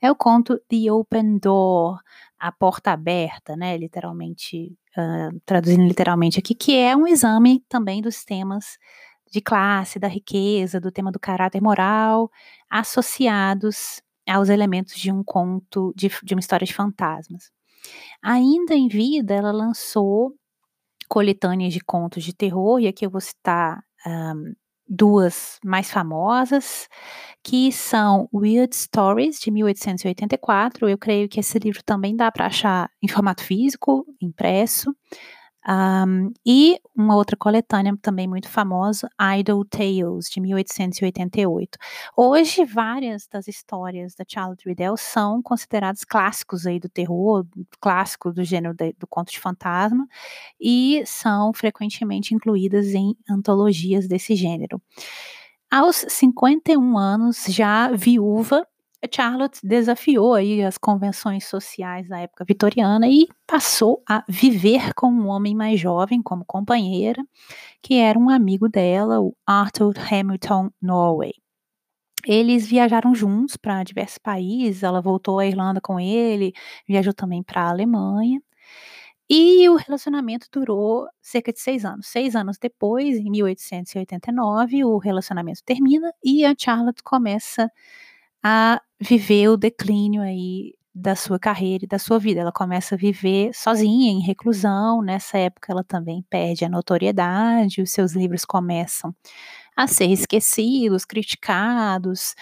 [0.00, 2.00] é o conto The Open Door,
[2.42, 8.24] a porta aberta, né, literalmente, uh, traduzindo literalmente aqui, que é um exame também dos
[8.24, 8.78] temas
[9.30, 12.28] de classe, da riqueza, do tema do caráter moral,
[12.68, 17.52] associados aos elementos de um conto, de, de uma história de fantasmas.
[18.20, 20.34] Ainda em vida, ela lançou
[21.08, 24.52] coletâneas de contos de terror, e aqui eu vou citar um,
[24.92, 26.86] duas mais famosas,
[27.42, 30.88] que são Weird Stories, de 1884.
[30.88, 34.94] Eu creio que esse livro também dá para achar em formato físico, impresso.
[35.68, 39.08] Um, e uma outra coletânea também muito famosa,
[39.38, 41.78] Idle Tales, de 1888.
[42.16, 47.46] Hoje, várias das histórias da Charlotte Riddell são consideradas clássicos aí do terror,
[47.80, 50.06] clássicos do gênero de, do conto de fantasma,
[50.60, 54.82] e são frequentemente incluídas em antologias desse gênero.
[55.70, 58.66] Aos 51 anos, já viúva,
[59.12, 65.28] Charlotte desafiou aí as convenções sociais da época vitoriana e passou a viver com um
[65.28, 67.22] homem mais jovem como companheira,
[67.82, 71.32] que era um amigo dela, o Arthur Hamilton Norway.
[72.24, 76.52] Eles viajaram juntos para diversos países, ela voltou à Irlanda com ele,
[76.86, 78.40] viajou também para a Alemanha.
[79.28, 82.06] E o relacionamento durou cerca de seis anos.
[82.08, 87.70] Seis anos depois, em 1889, o relacionamento termina e a Charlotte começa
[88.42, 92.40] a viver o declínio aí da sua carreira e da sua vida.
[92.40, 95.02] Ela começa a viver sozinha, em reclusão.
[95.02, 99.14] Nessa época, ela também perde a notoriedade, os seus livros começam
[99.76, 102.34] a ser esquecidos, criticados.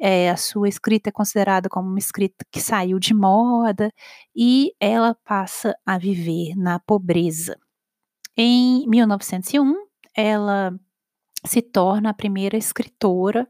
[0.00, 3.92] É, a sua escrita é considerada como uma escrita que saiu de moda
[4.34, 7.56] e ela passa a viver na pobreza.
[8.36, 9.74] Em 1901,
[10.16, 10.74] ela
[11.44, 13.48] se torna a primeira escritora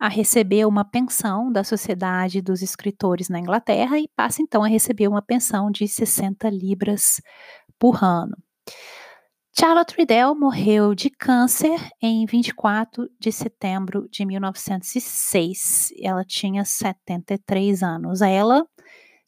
[0.00, 5.06] a receber uma pensão da Sociedade dos Escritores na Inglaterra e passa então a receber
[5.06, 7.20] uma pensão de 60 libras
[7.78, 8.34] por ano.
[9.52, 15.92] Charlotte Riddell morreu de câncer em 24 de setembro de 1906.
[16.00, 18.22] Ela tinha 73 anos.
[18.22, 18.64] Ela,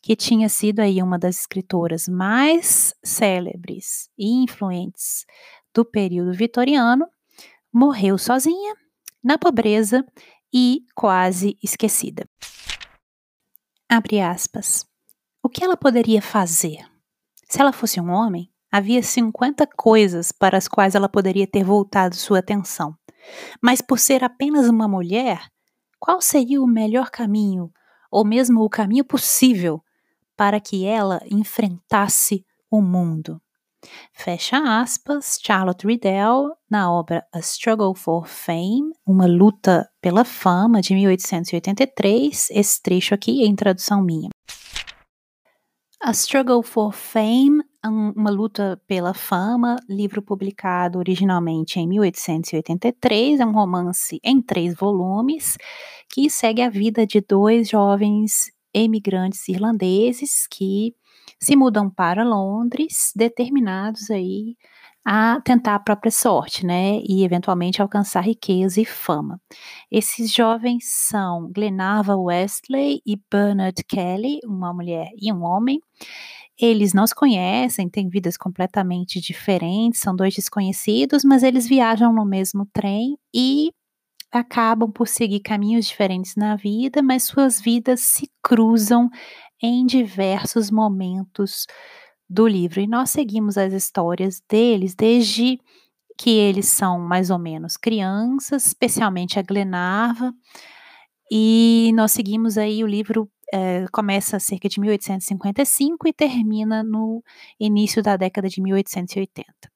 [0.01, 5.27] que tinha sido aí uma das escritoras mais célebres e influentes
[5.75, 7.05] do período vitoriano,
[7.71, 8.75] morreu sozinha,
[9.23, 10.03] na pobreza
[10.53, 12.29] e quase esquecida.
[13.89, 14.87] Abre aspas.
[15.43, 16.87] O que ela poderia fazer?
[17.49, 22.15] Se ela fosse um homem, havia 50 coisas para as quais ela poderia ter voltado
[22.17, 22.97] sua atenção.
[23.63, 25.49] Mas por ser apenas uma mulher,
[26.01, 27.71] qual seria o melhor caminho,
[28.11, 29.83] ou mesmo o caminho possível,
[30.37, 33.41] para que ela enfrentasse o mundo?
[34.13, 40.95] Fecha aspas, Charlotte Riddell, na obra A Struggle for Fame, Uma Luta pela Fama, de
[40.95, 42.51] 1883.
[42.51, 44.29] Esse trecho aqui é em tradução minha.
[46.01, 53.53] A Struggle for Fame, Uma Luta pela Fama, livro publicado originalmente em 1883, é um
[53.53, 55.57] romance em três volumes
[56.09, 60.95] que segue a vida de dois jovens emigrantes irlandeses que
[61.43, 64.57] se mudam para Londres, determinados aí
[65.05, 69.41] a tentar a própria sorte, né, e eventualmente alcançar riqueza e fama.
[69.91, 75.81] Esses jovens são Glenarva Westley e Bernard Kelly, uma mulher e um homem.
[76.57, 82.25] Eles não se conhecem, têm vidas completamente diferentes, são dois desconhecidos, mas eles viajam no
[82.25, 83.73] mesmo trem e
[84.31, 89.11] acabam por seguir caminhos diferentes na vida, mas suas vidas se cruzam
[89.63, 91.67] em diversos momentos
[92.29, 92.81] do livro.
[92.81, 95.61] E nós seguimos as histórias deles desde
[96.19, 100.33] que eles são mais ou menos crianças, especialmente a Glenarva,
[101.31, 107.23] e nós seguimos aí o livro é, começa cerca de 1855 e termina no
[107.59, 109.72] início da década de 1880.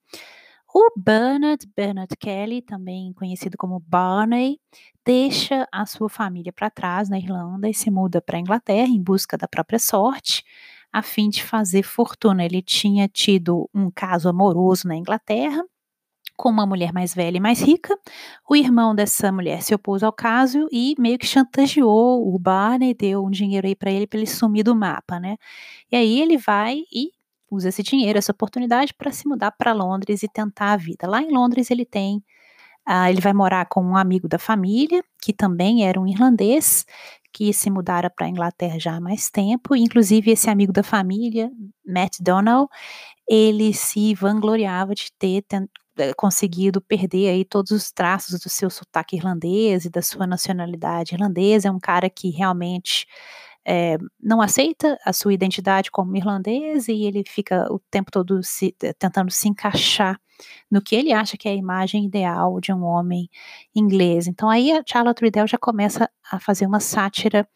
[0.79, 4.61] O Bernard, Bernard Kelly, também conhecido como Barney,
[5.07, 9.03] deixa a sua família para trás na Irlanda e se muda para a Inglaterra em
[9.03, 10.45] busca da própria sorte,
[10.93, 12.45] a fim de fazer fortuna.
[12.45, 15.65] Ele tinha tido um caso amoroso na Inglaterra
[16.37, 17.99] com uma mulher mais velha e mais rica.
[18.47, 23.25] O irmão dessa mulher se opôs ao caso e meio que chantageou o Barney, deu
[23.25, 25.39] um dinheiro aí para ele para ele sumir do mapa, né?
[25.91, 27.16] E aí ele vai e
[27.51, 31.09] usa esse dinheiro, essa oportunidade para se mudar para Londres e tentar a vida.
[31.09, 32.19] Lá em Londres ele tem,
[32.89, 36.85] uh, ele vai morar com um amigo da família, que também era um irlandês,
[37.33, 39.77] que se mudara para a Inglaterra já há mais tempo.
[39.77, 41.51] Inclusive esse amigo da família,
[41.87, 42.69] Matt Donald,
[43.29, 45.45] ele se vangloriava de ter
[45.99, 51.15] eh, conseguido perder aí todos os traços do seu sotaque irlandês e da sua nacionalidade
[51.15, 51.69] irlandesa.
[51.69, 53.07] É um cara que realmente
[53.67, 58.75] é, não aceita a sua identidade como irlandês e ele fica o tempo todo se,
[58.81, 60.21] eh, tentando se encaixar
[60.71, 63.29] no que ele acha que é a imagem ideal de um homem
[63.75, 64.29] inglês.
[64.29, 67.49] Então aí a Charlotte Riddell já começa a fazer uma sátira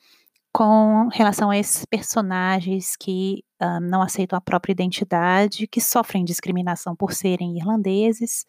[0.52, 6.96] com relação a esses personagens que uh, não aceitam a própria identidade, que sofrem discriminação
[6.96, 8.44] por serem irlandeses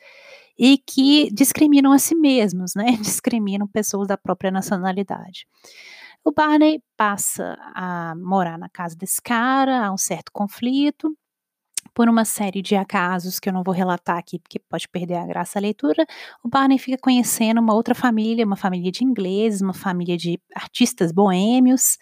[0.57, 2.97] e que discriminam a si mesmos, né?
[3.01, 5.45] Discriminam pessoas da própria nacionalidade.
[6.23, 11.15] O Barney passa a morar na casa desse cara, há um certo conflito,
[11.93, 15.25] por uma série de acasos que eu não vou relatar aqui, porque pode perder a
[15.25, 16.05] graça da leitura,
[16.43, 21.11] o Barney fica conhecendo uma outra família, uma família de ingleses, uma família de artistas
[21.11, 21.97] boêmios.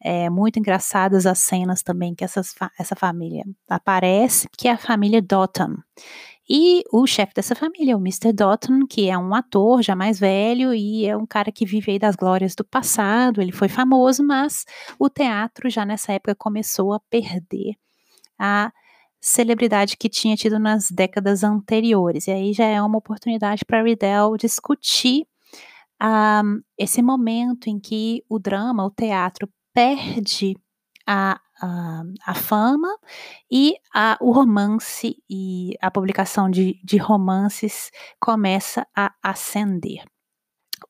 [0.00, 5.22] É muito engraçadas as cenas também que essas, essa família aparece, que é a família
[5.22, 5.76] Dotton.
[6.48, 8.32] E o chefe dessa família é o Mr.
[8.32, 11.98] Dotton, que é um ator já mais velho e é um cara que vive aí
[11.98, 13.40] das glórias do passado.
[13.40, 14.64] Ele foi famoso, mas
[14.98, 17.74] o teatro já nessa época começou a perder
[18.38, 18.70] a
[19.20, 22.26] celebridade que tinha tido nas décadas anteriores.
[22.26, 25.26] E aí já é uma oportunidade para Riddell discutir
[26.02, 30.56] um, esse momento em que o drama, o teatro, perde
[31.06, 32.88] a, a, a fama
[33.50, 37.90] e a, o romance e a publicação de, de romances
[38.20, 40.04] começa a ascender.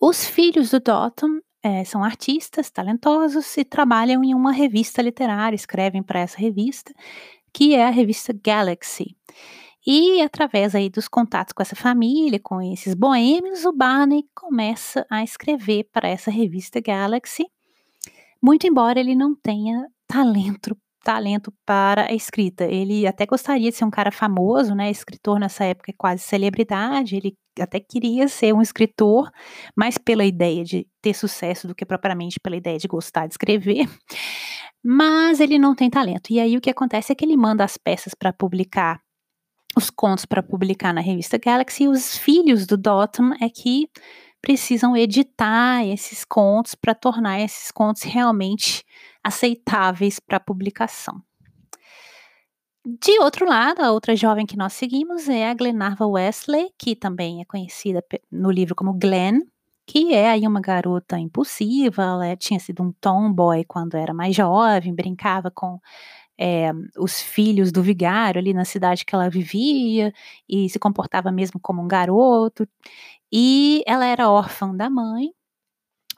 [0.01, 6.03] Os filhos do Dotton é, são artistas talentosos e trabalham em uma revista literária, escrevem
[6.03, 6.93] para essa revista,
[7.53, 9.17] que é a revista Galaxy.
[9.87, 15.23] E através aí dos contatos com essa família, com esses boêmios, o Barney começa a
[15.23, 17.47] escrever para essa revista Galaxy,
[18.43, 22.65] muito embora ele não tenha talento talento para a escrita.
[22.65, 24.91] Ele até gostaria de ser um cara famoso, né?
[24.91, 27.15] Escritor nessa época é quase celebridade.
[27.15, 29.31] Ele até queria ser um escritor,
[29.77, 33.87] mais pela ideia de ter sucesso do que propriamente pela ideia de gostar de escrever.
[34.83, 36.31] Mas ele não tem talento.
[36.31, 38.99] E aí o que acontece é que ele manda as peças para publicar
[39.77, 43.89] os contos para publicar na revista Galaxy, e os filhos do Dotton é que
[44.41, 48.85] precisam editar esses contos para tornar esses contos realmente
[49.25, 51.23] aceitáveis para publicação.
[52.87, 57.41] De outro lado, a outra jovem que nós seguimos é a Glenarva Wesley, que também
[57.41, 59.41] é conhecida no livro como Glenn,
[59.87, 64.95] que é aí uma garota impulsiva, ela tinha sido um tomboy quando era mais jovem,
[64.95, 65.81] brincava com
[66.39, 70.13] é, os filhos do vigário ali na cidade que ela vivia
[70.49, 72.69] e se comportava mesmo como um garoto.
[73.33, 75.33] E ela era órfã da mãe.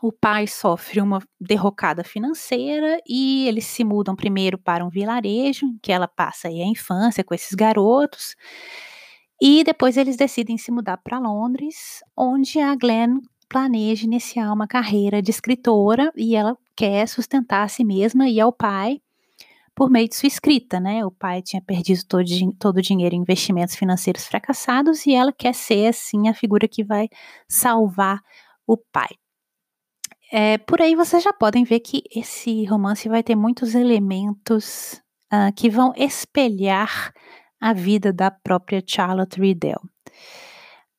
[0.02, 5.90] O pai sofre uma derrocada financeira e eles se mudam primeiro para um vilarejo, que
[5.90, 8.34] ela passa a infância com esses garotos.
[9.40, 15.22] E depois eles decidem se mudar para Londres, onde a Glenn planeja iniciar uma carreira
[15.22, 19.00] de escritora e ela quer sustentar a si mesma e ao pai
[19.74, 21.04] por meio de sua escrita, né?
[21.04, 22.24] O pai tinha perdido todo,
[22.58, 26.82] todo o dinheiro em investimentos financeiros fracassados e ela quer ser, assim, a figura que
[26.82, 27.08] vai
[27.46, 28.20] salvar
[28.66, 29.08] o pai.
[30.32, 35.00] É, por aí vocês já podem ver que esse romance vai ter muitos elementos
[35.32, 37.12] uh, que vão espelhar
[37.60, 39.80] a vida da própria Charlotte Riddell.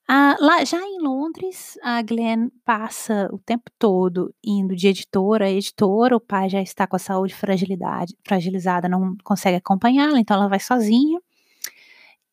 [0.10, 5.52] Ah, lá, já em Londres, a Glenn passa o tempo todo indo de editora a
[5.52, 10.48] editora, o pai já está com a saúde fragilidade, fragilizada, não consegue acompanhá-la, então ela
[10.48, 11.20] vai sozinha.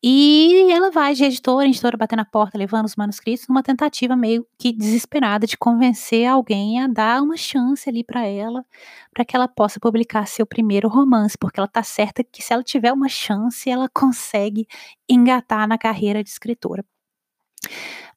[0.07, 4.47] E ela vai de editora editora, batendo na porta, levando os manuscritos, numa tentativa meio
[4.59, 8.67] que desesperada de convencer alguém a dar uma chance ali para ela,
[9.15, 12.63] para que ela possa publicar seu primeiro romance, porque ela está certa que se ela
[12.63, 14.67] tiver uma chance, ela consegue
[15.09, 16.85] engatar na carreira de escritora.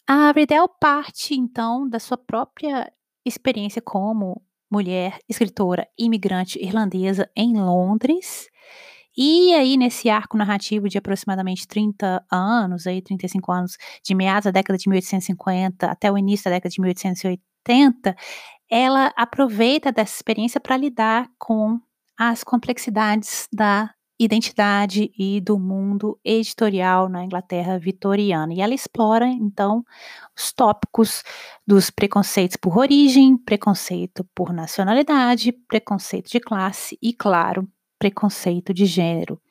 [0.05, 2.91] A Riddell parte, então, da sua própria
[3.23, 8.49] experiência como mulher escritora imigrante irlandesa em Londres.
[9.17, 14.51] E aí, nesse arco narrativo de aproximadamente 30 anos, aí 35 anos, de meados da
[14.51, 18.15] década de 1850 até o início da década de 1880,
[18.69, 21.79] ela aproveita dessa experiência para lidar com
[22.17, 28.53] as complexidades da identidade e do mundo editorial na Inglaterra vitoriana.
[28.53, 29.83] E ela explora, então,
[30.35, 31.23] os tópicos
[31.65, 37.67] dos preconceitos por origem, preconceito por nacionalidade, preconceito de classe e, claro,
[37.99, 39.41] preconceito de gênero.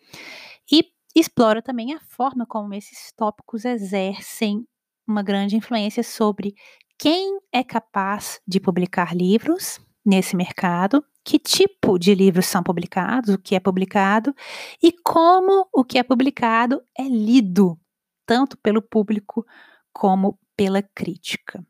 [0.71, 0.85] E
[1.15, 4.67] explora também a forma como esses tópicos exercem
[5.07, 6.55] uma grande influência sobre
[6.99, 13.39] quem é capaz de publicar livros nesse mercado que tipo de livros são publicados, o
[13.39, 14.33] que é publicado
[14.81, 17.77] e como o que é publicado é lido,
[18.25, 19.45] tanto pelo público
[19.93, 21.67] como pela crítica.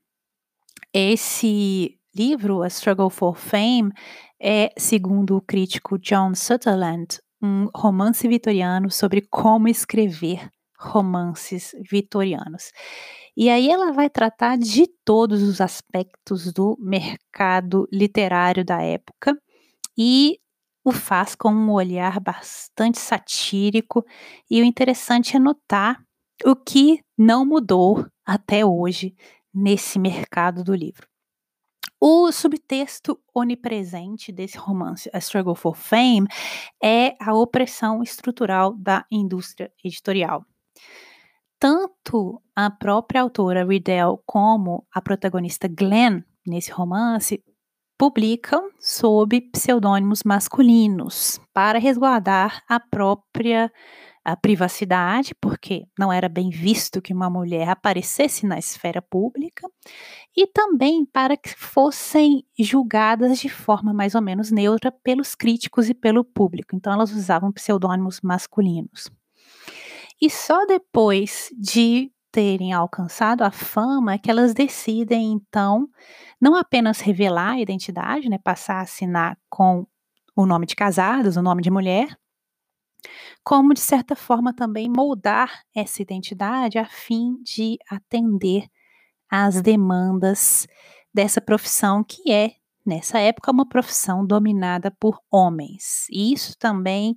[0.92, 3.92] Esse livro, A Struggle for Fame,
[4.40, 10.48] é, segundo o crítico John Sutherland, um romance vitoriano sobre como escrever
[10.78, 12.70] romances vitorianos.
[13.36, 19.36] E aí ela vai tratar de todos os aspectos do mercado literário da época
[19.96, 20.38] e
[20.84, 24.04] o faz com um olhar bastante satírico,
[24.48, 26.00] e o interessante é notar
[26.44, 29.12] o que não mudou até hoje
[29.52, 31.08] nesse mercado do livro.
[32.00, 36.28] O subtexto onipresente desse romance, A Struggle for Fame,
[36.82, 40.44] é a opressão estrutural da indústria editorial.
[41.58, 47.42] Tanto a própria autora Riddell como a protagonista Glenn nesse romance
[47.98, 53.72] publicam sob pseudônimos masculinos para resguardar a própria
[54.26, 59.70] a privacidade, porque não era bem visto que uma mulher aparecesse na esfera pública,
[60.36, 65.94] e também para que fossem julgadas de forma mais ou menos neutra pelos críticos e
[65.94, 66.74] pelo público.
[66.74, 69.08] Então elas usavam pseudônimos masculinos.
[70.20, 75.88] E só depois de terem alcançado a fama é que elas decidem então
[76.40, 79.86] não apenas revelar a identidade, né, passar a assinar com
[80.34, 82.18] o nome de casados, o nome de mulher,
[83.44, 88.66] como de certa forma também moldar essa identidade a fim de atender
[89.30, 90.66] às demandas
[91.12, 92.52] dessa profissão que é
[92.84, 96.06] nessa época uma profissão dominada por homens.
[96.10, 97.16] E isso também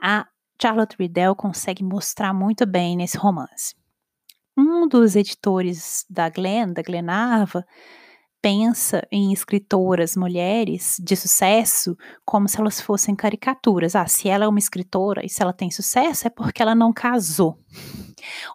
[0.00, 0.26] a
[0.60, 3.74] Charlotte Riddell consegue mostrar muito bem nesse romance.
[4.56, 7.64] Um dos editores da Glenn, da Glenarva,
[8.44, 13.96] pensa em escritoras mulheres de sucesso como se elas fossem caricaturas.
[13.96, 16.92] Ah, se ela é uma escritora e se ela tem sucesso é porque ela não
[16.92, 17.58] casou.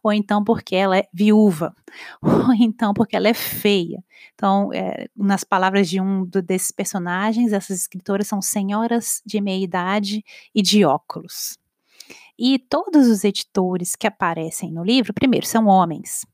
[0.03, 1.75] Ou então porque ela é viúva.
[2.21, 4.03] Ou então porque ela é feia.
[4.35, 9.63] Então, é, nas palavras de um do, desses personagens, essas escritoras são senhoras de meia
[9.63, 10.23] idade
[10.53, 11.57] e de óculos.
[12.37, 16.27] E todos os editores que aparecem no livro, primeiro, são homens.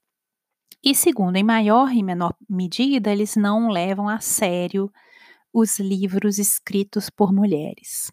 [0.85, 4.91] E segundo, em maior e menor medida, eles não levam a sério
[5.51, 8.11] os livros escritos por mulheres.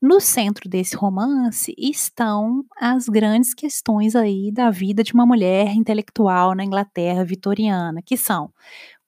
[0.00, 6.54] No centro desse romance estão as grandes questões aí da vida de uma mulher intelectual
[6.54, 8.52] na Inglaterra vitoriana, que são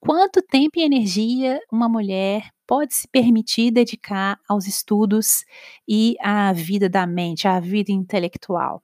[0.01, 5.45] quanto tempo e energia uma mulher pode se permitir dedicar aos estudos
[5.89, 8.83] e à vida da mente, à vida intelectual.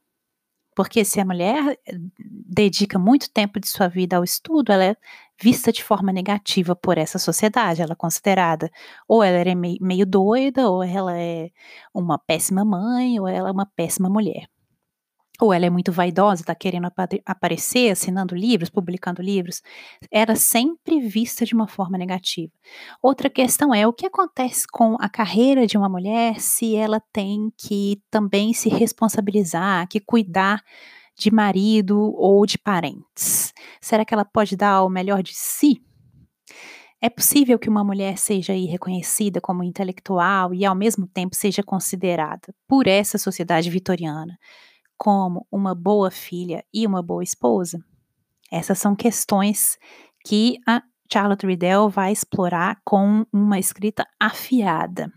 [0.79, 4.97] Porque se a mulher eh, dedica muito tempo de sua vida ao estudo, ela é
[5.43, 8.71] vista de forma negativa por essa sociedade, ela é considerada
[9.09, 11.51] ou ela é meio, meio doida, ou ela é
[11.93, 14.49] uma péssima mãe, ou ela é uma péssima mulher
[15.41, 16.89] ou ela é muito vaidosa, está querendo
[17.25, 19.63] aparecer, assinando livros, publicando livros,
[20.11, 22.53] era sempre vista de uma forma negativa.
[23.01, 27.53] Outra questão é o que acontece com a carreira de uma mulher se ela tem
[27.57, 30.61] que também se responsabilizar, que cuidar
[31.17, 33.53] de marido ou de parentes.
[33.81, 35.81] Será que ela pode dar o melhor de si?
[37.01, 42.53] É possível que uma mulher seja reconhecida como intelectual e ao mesmo tempo seja considerada
[42.67, 44.37] por essa sociedade vitoriana
[44.99, 47.83] como uma boa filha e uma boa esposa?
[48.51, 49.79] Essas são questões
[50.27, 55.11] que a Charlotte Riddell vai explorar com uma escrita afiada.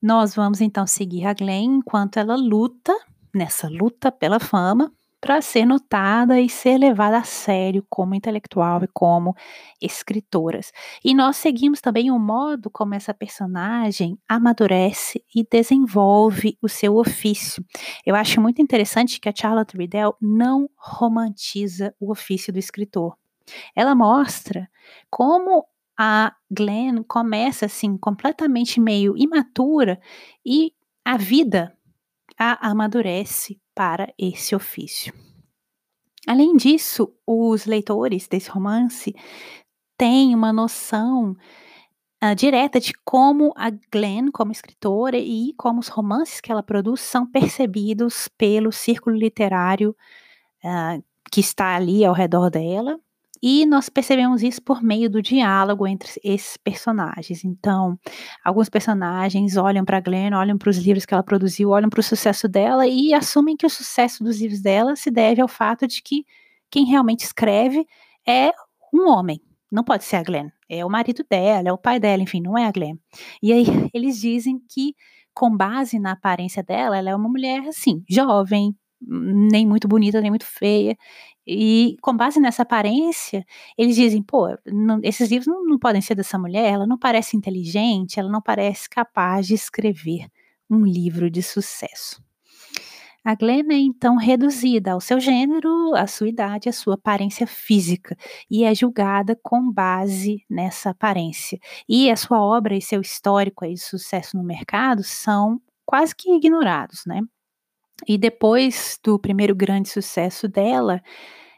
[0.00, 2.92] Nós vamos então seguir a Glenn enquanto ela luta,
[3.32, 4.92] nessa luta pela fama,
[5.22, 9.36] para ser notada e ser levada a sério como intelectual e como
[9.80, 10.72] escritoras.
[11.04, 17.64] E nós seguimos também o modo como essa personagem amadurece e desenvolve o seu ofício.
[18.04, 23.16] Eu acho muito interessante que a Charlotte Riddell não romantiza o ofício do escritor.
[23.76, 24.68] Ela mostra
[25.08, 25.64] como
[25.96, 30.00] a Glenn começa assim completamente meio imatura
[30.44, 30.72] e
[31.04, 31.72] a vida
[32.36, 35.12] a amadurece para esse ofício.
[36.26, 39.14] Além disso, os leitores desse romance
[39.98, 41.36] têm uma noção
[42.22, 47.00] uh, direta de como a Glenn, como escritora, e como os romances que ela produz
[47.00, 49.96] são percebidos pelo círculo literário
[50.64, 53.00] uh, que está ali ao redor dela
[53.42, 57.44] e nós percebemos isso por meio do diálogo entre esses personagens.
[57.44, 57.98] Então,
[58.44, 62.02] alguns personagens olham para Glenn, olham para os livros que ela produziu, olham para o
[62.04, 66.00] sucesso dela e assumem que o sucesso dos livros dela se deve ao fato de
[66.02, 66.24] que
[66.70, 67.84] quem realmente escreve
[68.26, 68.52] é
[68.94, 69.40] um homem.
[69.70, 72.56] Não pode ser a Glenn, é o marido dela, é o pai dela, enfim, não
[72.56, 72.96] é a Glenn.
[73.42, 74.94] E aí eles dizem que,
[75.34, 78.76] com base na aparência dela, ela é uma mulher assim, jovem,
[79.06, 80.96] nem muito bonita, nem muito feia.
[81.46, 83.44] E com base nessa aparência,
[83.76, 87.36] eles dizem: pô, não, esses livros não, não, podem ser dessa mulher, ela não parece
[87.36, 90.26] inteligente, ela não parece capaz de escrever
[90.70, 92.22] um livro de sucesso.
[93.24, 98.16] A Glenn é então reduzida ao seu gênero, à sua idade, à sua aparência física,
[98.50, 101.58] e é julgada com base nessa aparência.
[101.88, 107.04] E a sua obra e seu histórico de sucesso no mercado são quase que ignorados,
[107.06, 107.20] né?
[108.06, 111.00] E depois do primeiro grande sucesso dela,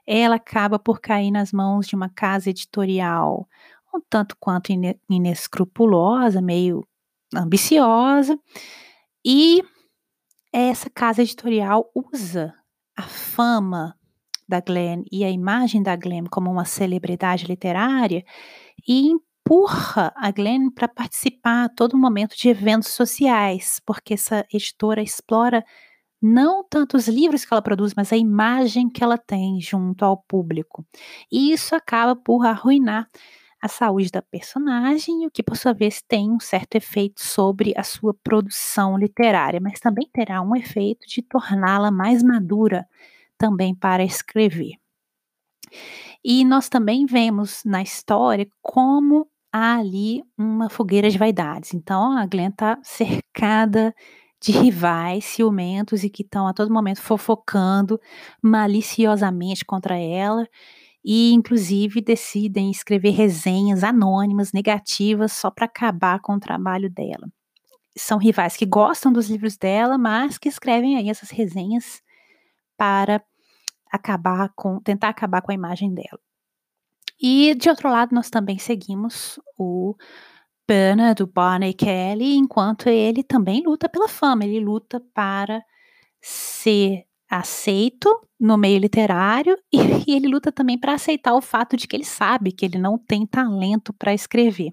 [0.06, 3.48] ela acaba por cair nas mãos de uma casa editorial
[3.94, 4.72] um tanto quanto
[5.08, 6.86] inescrupulosa, meio
[7.32, 8.38] ambiciosa,
[9.24, 9.62] e
[10.52, 12.52] essa casa editorial usa
[12.96, 13.96] a fama
[14.48, 18.24] da Glenn e a imagem da Glenn como uma celebridade literária
[18.86, 25.02] e empurra a Glenn para participar a todo momento de eventos sociais, porque essa editora
[25.02, 25.64] explora
[26.26, 30.16] não tanto os livros que ela produz, mas a imagem que ela tem junto ao
[30.16, 30.82] público.
[31.30, 33.10] E isso acaba por arruinar
[33.60, 37.82] a saúde da personagem, o que por sua vez tem um certo efeito sobre a
[37.82, 42.88] sua produção literária, mas também terá um efeito de torná-la mais madura
[43.36, 44.76] também para escrever.
[46.24, 51.74] E nós também vemos na história como há ali uma fogueira de vaidades.
[51.74, 53.94] Então a Glenn está cercada
[54.44, 57.98] de rivais ciumentos e que estão a todo momento fofocando
[58.42, 60.46] maliciosamente contra ela
[61.02, 67.26] e inclusive decidem escrever resenhas anônimas negativas só para acabar com o trabalho dela.
[67.96, 72.02] são rivais que gostam dos livros dela, mas que escrevem aí essas resenhas
[72.76, 73.24] para
[73.90, 76.20] acabar com, tentar acabar com a imagem dela.
[77.20, 79.94] E de outro lado, nós também seguimos o
[80.66, 85.62] Bernard, do Barney Kelly, enquanto ele também luta pela fama, ele luta para
[86.20, 88.08] ser aceito
[88.38, 92.04] no meio literário e, e ele luta também para aceitar o fato de que ele
[92.04, 94.70] sabe que ele não tem talento para escrever.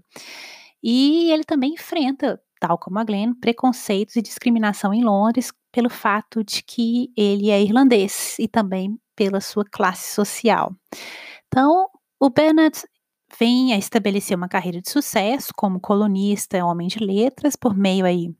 [0.84, 6.44] E ele também enfrenta, tal como a Glenn, preconceitos e discriminação em Londres pelo fato
[6.44, 10.76] de que ele é irlandês e também pela sua classe social.
[11.48, 11.88] Então,
[12.20, 12.80] o Bernard
[13.40, 18.34] vem a estabelecer uma carreira de sucesso como colunista, homem de letras, por meio aí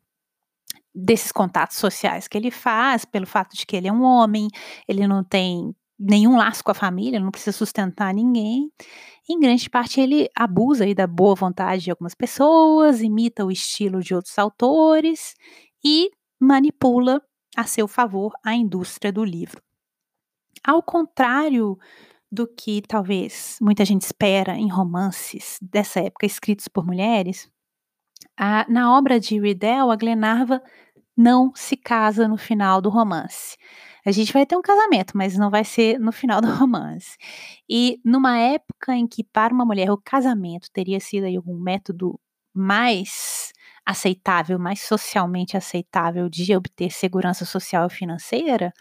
[0.94, 4.48] desses contatos sociais que ele faz, pelo fato de que ele é um homem,
[4.88, 8.72] ele não tem nenhum laço com a família, não precisa sustentar ninguém.
[9.30, 14.02] Em grande parte, ele abusa aí da boa vontade de algumas pessoas, imita o estilo
[14.02, 15.36] de outros autores
[15.84, 17.22] e manipula
[17.56, 19.62] a seu favor a indústria do livro.
[20.64, 21.78] Ao contrário
[22.32, 27.50] do que talvez muita gente espera em romances dessa época escritos por mulheres,
[28.38, 30.62] a, na obra de Riddell, a Glenarva
[31.16, 33.58] não se casa no final do romance.
[34.06, 37.18] A gente vai ter um casamento, mas não vai ser no final do romance.
[37.70, 42.20] E numa época em que para uma mulher o casamento teria sido aí um método
[42.54, 43.52] mais
[43.86, 48.74] aceitável, mais socialmente aceitável de obter segurança social e financeira,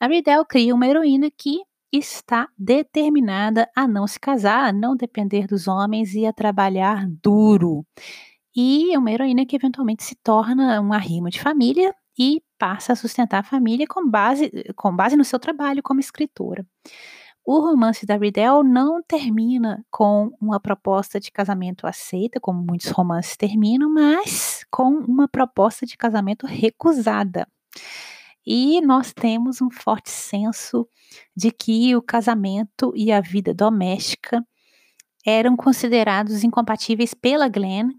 [0.00, 1.60] a Riddell cria uma heroína que
[1.92, 7.86] está determinada a não se casar, a não depender dos homens e a trabalhar duro.
[8.54, 12.96] E é uma heroína que eventualmente se torna um arrimo de família e passa a
[12.96, 16.66] sustentar a família com base, com base no seu trabalho como escritora.
[17.44, 23.36] O romance da Riddell não termina com uma proposta de casamento aceita, como muitos romances
[23.36, 27.46] terminam, mas com uma proposta de casamento recusada.
[28.46, 30.88] E nós temos um forte senso
[31.36, 34.46] de que o casamento e a vida doméstica
[35.26, 37.90] eram considerados incompatíveis pela Glenn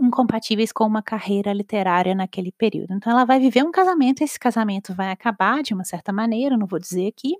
[0.00, 2.94] incompatíveis com uma carreira literária naquele período.
[2.94, 6.66] Então, ela vai viver um casamento, esse casamento vai acabar de uma certa maneira, não
[6.66, 7.34] vou dizer aqui,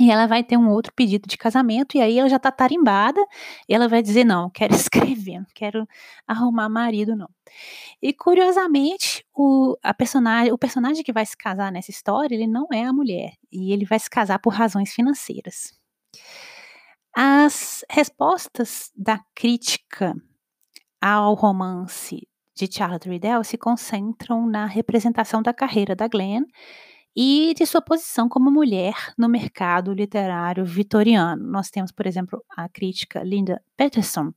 [0.00, 3.20] e ela vai ter um outro pedido de casamento, e aí ela já está tarimbada,
[3.68, 5.86] e ela vai dizer: não, quero escrever, não quero
[6.26, 7.28] arrumar marido, não.
[8.00, 12.66] E curiosamente, o, a personagem, o personagem que vai se casar nessa história, ele não
[12.72, 15.72] é a mulher, e ele vai se casar por razões financeiras.
[17.14, 20.14] As respostas da crítica
[21.00, 26.44] ao romance de Charlotte Riddell se concentram na representação da carreira da Glenn
[27.14, 31.44] e de sua posição como mulher no mercado literário vitoriano.
[31.46, 34.32] Nós temos, por exemplo, a crítica Linda Peterson,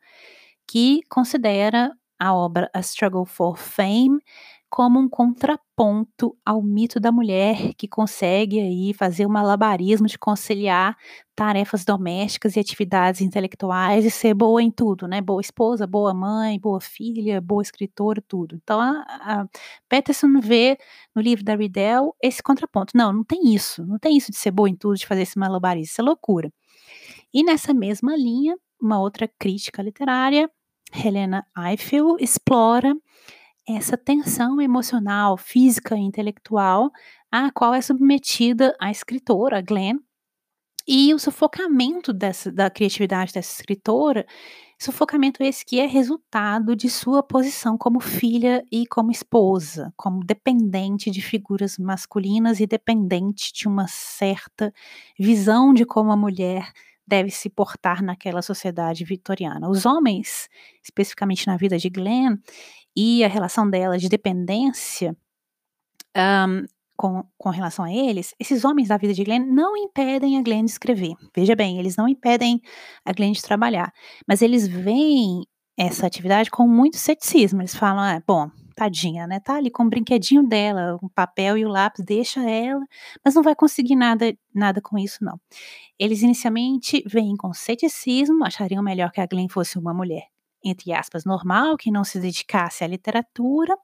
[0.67, 4.19] que considera a obra A Struggle for Fame
[4.70, 10.97] como um contraponto ao mito da mulher que consegue aí fazer um malabarismo de conciliar
[11.36, 15.22] tarefas domésticas e atividades intelectuais e ser boa em tudo, né?
[15.22, 18.55] Boa esposa, boa mãe, boa filha, boa escritora, tudo.
[18.61, 19.47] Então a, a
[19.88, 20.78] Peterson vê
[21.16, 22.97] no livro da Riddell esse contraponto.
[22.97, 25.38] Não, não tem isso, não tem isso de ser boa em tudo, de fazer esse
[25.39, 26.51] malabarismo, isso é loucura.
[27.34, 30.49] E nessa mesma linha, uma outra crítica literária,
[31.03, 32.95] Helena Eiffel, explora
[33.68, 36.91] essa tensão emocional, física e intelectual
[37.32, 39.97] à qual é submetida a escritora, Glenn,
[40.88, 44.26] e o sufocamento dessa, da criatividade dessa escritora,
[44.80, 51.09] sufocamento esse que é resultado de sua posição como filha e como esposa, como dependente
[51.09, 54.72] de figuras masculinas e dependente de uma certa
[55.18, 56.72] visão de como a mulher
[57.08, 59.70] deve se portar naquela sociedade vitoriana.
[59.70, 60.49] Os homens,
[60.84, 62.38] especificamente na vida de Glenn,
[62.95, 65.16] e a relação dela de dependência
[66.16, 66.66] um,
[66.97, 70.66] com, com relação a eles, esses homens da vida de Glenn não impedem a Glenn
[70.66, 71.14] de escrever.
[71.36, 72.62] Veja bem, eles não impedem
[73.03, 73.91] a Glenn de trabalhar,
[74.28, 75.45] mas eles veem
[75.78, 77.62] essa atividade com muito ceticismo.
[77.62, 79.39] Eles falam, ah, bom, tadinha, né?
[79.39, 82.86] Tá ali com o brinquedinho dela, o papel e o lápis, deixa ela,
[83.23, 85.39] mas não vai conseguir nada, nada com isso, não.
[85.99, 90.23] Eles inicialmente veem com ceticismo, achariam melhor que a Glenn fosse uma mulher
[90.65, 93.78] entre aspas, normal, que não se dedicasse à literatura,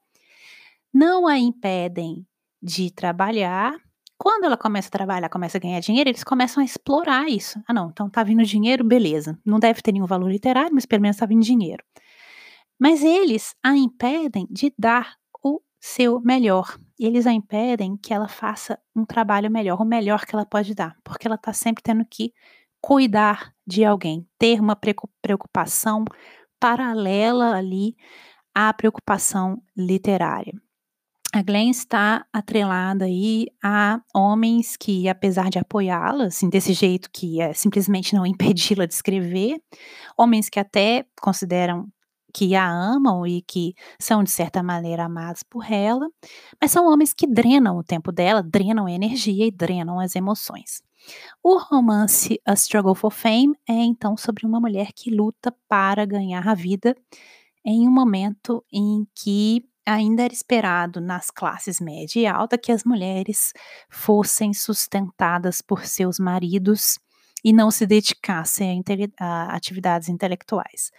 [0.92, 2.26] não a impedem
[2.60, 3.74] de trabalhar.
[4.18, 7.60] Quando ela começa a trabalhar, começa a ganhar dinheiro, eles começam a explorar isso.
[7.66, 9.38] Ah, não, então tá vindo dinheiro, beleza.
[9.44, 11.82] Não deve ter nenhum valor literário, mas pelo menos tá vindo dinheiro.
[12.82, 16.76] Mas eles a impedem de dar o seu melhor.
[16.98, 20.96] Eles a impedem que ela faça um trabalho melhor, o melhor que ela pode dar,
[21.04, 22.32] porque ela está sempre tendo que
[22.80, 24.76] cuidar de alguém, ter uma
[25.22, 26.04] preocupação
[26.58, 27.94] paralela ali
[28.52, 30.52] à preocupação literária.
[31.32, 37.40] A Glenn está atrelada aí a homens que, apesar de apoiá-la, assim, desse jeito que
[37.40, 39.62] é simplesmente não impedi-la de escrever,
[40.18, 41.88] homens que até consideram
[42.32, 46.08] que a amam e que são, de certa maneira, amados por ela,
[46.60, 50.82] mas são homens que drenam o tempo dela, drenam a energia e drenam as emoções.
[51.42, 56.46] O romance A Struggle for Fame é então sobre uma mulher que luta para ganhar
[56.46, 56.96] a vida
[57.64, 62.84] em um momento em que ainda era esperado nas classes média e alta que as
[62.84, 63.52] mulheres
[63.90, 66.98] fossem sustentadas por seus maridos
[67.44, 68.82] e não se dedicassem
[69.18, 70.92] a, a atividades intelectuais.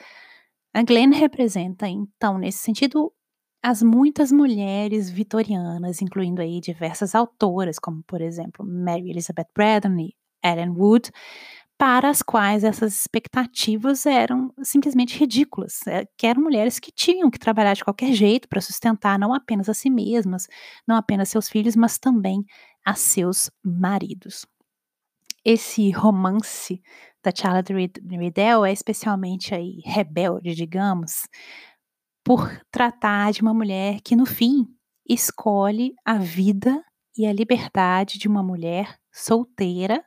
[0.74, 3.14] A Glenn representa, então, nesse sentido,
[3.62, 10.16] as muitas mulheres vitorianas, incluindo aí diversas autoras, como por exemplo Mary Elizabeth Braddon e
[10.44, 11.12] Ellen Wood,
[11.78, 17.40] para as quais essas expectativas eram simplesmente ridículas, é, que eram mulheres que tinham que
[17.40, 20.48] trabalhar de qualquer jeito para sustentar não apenas a si mesmas,
[20.88, 22.44] não apenas seus filhos, mas também
[22.86, 24.46] a seus maridos.
[25.46, 26.82] Esse romance
[27.24, 31.28] da Charlotte Riddell é especialmente aí rebelde, digamos,
[32.24, 34.68] por tratar de uma mulher que no fim
[35.08, 36.84] escolhe a vida
[37.18, 40.04] e a liberdade de uma mulher solteira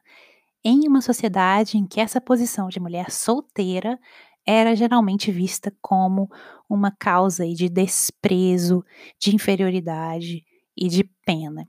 [0.64, 3.99] em uma sociedade em que essa posição de mulher solteira
[4.47, 6.29] era geralmente vista como
[6.69, 8.85] uma causa de desprezo,
[9.21, 10.45] de inferioridade
[10.77, 11.69] e de pena.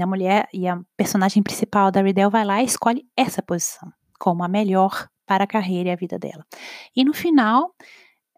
[0.00, 4.42] A mulher e a personagem principal da Riddell vai lá e escolhe essa posição como
[4.42, 6.44] a melhor para a carreira e a vida dela.
[6.96, 7.74] E no final,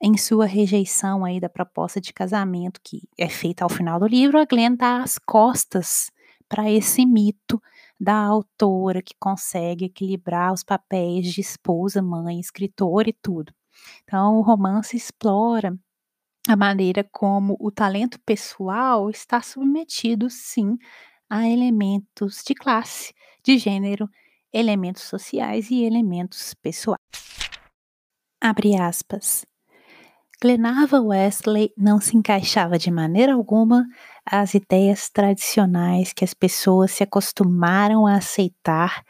[0.03, 4.39] em sua rejeição aí da proposta de casamento que é feita ao final do livro,
[4.39, 6.11] a Glenn dá as costas
[6.49, 7.63] para esse mito
[7.99, 13.53] da autora que consegue equilibrar os papéis de esposa, mãe, escritora e tudo.
[14.03, 15.79] Então, o romance explora
[16.49, 20.77] a maneira como o talento pessoal está submetido, sim,
[21.29, 23.15] a elementos de classe,
[23.45, 24.09] de gênero,
[24.53, 26.99] elementos sociais e elementos pessoais.
[28.41, 29.45] Abre aspas.
[30.43, 33.85] Glenarva Wesley não se encaixava de maneira alguma
[34.25, 39.03] às ideias tradicionais que as pessoas se acostumaram a aceitar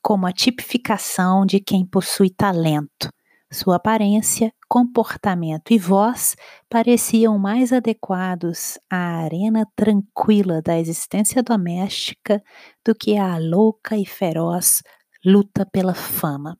[0.00, 3.08] como a tipificação de quem possui talento.
[3.50, 6.36] Sua aparência, comportamento e voz
[6.68, 12.42] pareciam mais adequados à arena tranquila da existência doméstica
[12.84, 14.82] do que à louca e feroz
[15.24, 16.58] luta pela fama.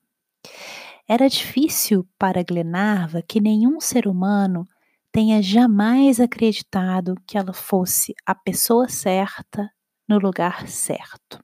[1.07, 4.65] Era difícil para Glenarva que nenhum ser humano
[5.13, 9.71] tenha jamais acreditado que ela fosse a pessoa certa
[10.09, 11.39] no lugar certo.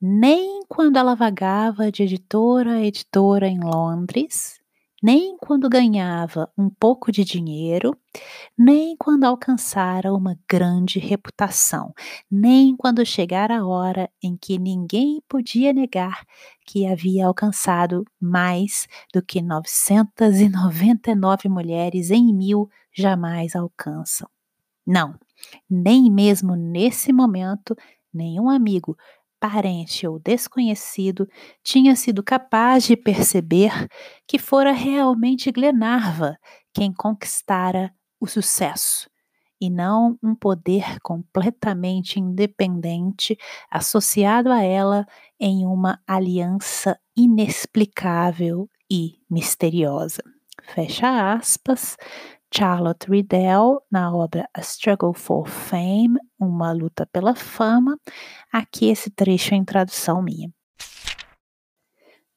[0.00, 4.60] Nem quando ela vagava de editora a editora em Londres,
[5.02, 7.98] nem quando ganhava um pouco de dinheiro,
[8.56, 11.92] nem quando alcançara uma grande reputação,
[12.30, 16.24] nem quando chegara a hora em que ninguém podia negar
[16.64, 24.28] que havia alcançado mais do que 999 mulheres em mil jamais alcançam.
[24.86, 25.18] Não,
[25.68, 27.76] nem mesmo nesse momento,
[28.12, 28.96] nenhum amigo,
[29.40, 31.28] parente ou desconhecido
[31.62, 33.86] tinha sido capaz de perceber
[34.26, 36.36] que fora realmente Glenarva
[36.72, 39.08] quem conquistara o sucesso
[39.60, 43.36] e não um poder completamente independente
[43.70, 45.06] associado a ela
[45.40, 50.22] em uma aliança inexplicável e misteriosa.
[50.62, 51.96] Fecha aspas.
[52.54, 57.98] Charlotte Riddell na obra A Struggle for Fame, Uma Luta pela Fama.
[58.52, 60.50] Aqui esse trecho em tradução minha.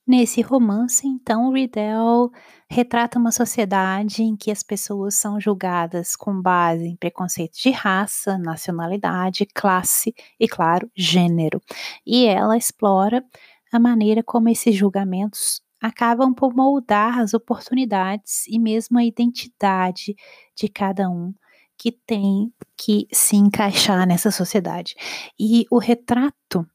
[0.06, 2.32] Nesse romance, então, Riddell
[2.70, 8.38] retrata uma sociedade em que as pessoas são julgadas com base em preconceitos de raça,
[8.38, 11.62] nacionalidade, classe e, claro, gênero.
[12.06, 13.24] E ela explora
[13.72, 20.16] a maneira como esses julgamentos acabam por moldar as oportunidades e mesmo a identidade
[20.56, 21.34] de cada um
[21.78, 24.96] que tem que se encaixar nessa sociedade.
[25.40, 26.66] E o retrato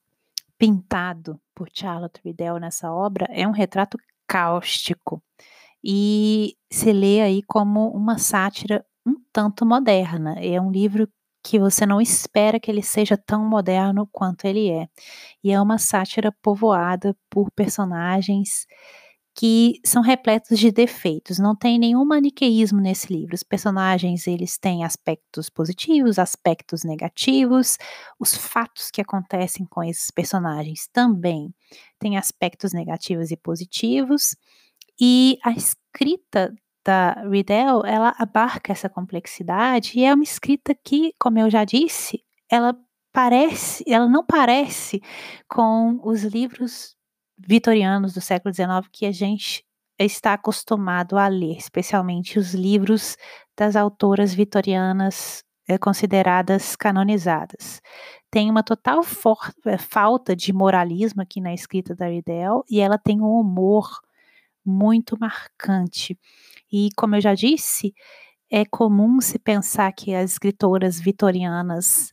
[0.59, 3.97] pintado por Charlotte Riddell nessa obra é um retrato
[4.27, 5.23] cáustico
[5.85, 10.35] e se lê aí como uma sátira um tanto moderna.
[10.41, 11.09] É um livro
[11.47, 14.89] que você não espera que ele seja tão moderno quanto ele é.
[15.45, 18.67] E é uma sátira povoada por personagens
[19.33, 21.39] que são repletos de defeitos.
[21.39, 23.35] Não tem nenhum maniqueísmo nesse livro.
[23.35, 27.79] Os personagens, eles têm aspectos positivos, aspectos negativos.
[28.19, 31.55] Os fatos que acontecem com esses personagens também
[32.01, 34.35] têm aspectos negativos e positivos.
[35.01, 36.53] E a escrita
[36.87, 42.23] da Riddell, ela abarca essa complexidade e é uma escrita que, como eu já disse,
[42.49, 42.77] ela
[43.13, 45.03] parece, ela não parece
[45.49, 46.95] com os livros
[47.37, 49.65] vitorianos do século XIX que a gente
[49.99, 53.17] está acostumado a ler, especialmente os livros
[53.57, 57.83] das autoras vitorianas é, consideradas canonizadas.
[58.31, 59.01] Tem uma total
[59.65, 63.89] é, falta de moralismo aqui na escrita da Riddell e ela tem um humor
[64.65, 66.19] muito marcante.
[66.73, 67.95] E como eu já disse,
[68.51, 72.13] é comum se pensar que as escritoras vitorianas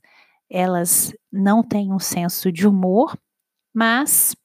[0.50, 3.18] elas não têm um senso de humor,
[3.74, 4.36] mas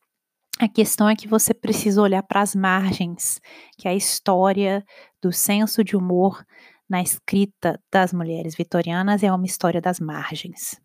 [0.58, 3.40] a questão é que você precisa olhar para as margens,
[3.76, 4.84] que a história
[5.22, 6.44] do senso de humor
[6.88, 10.80] na escrita das mulheres vitorianas é uma história das margens.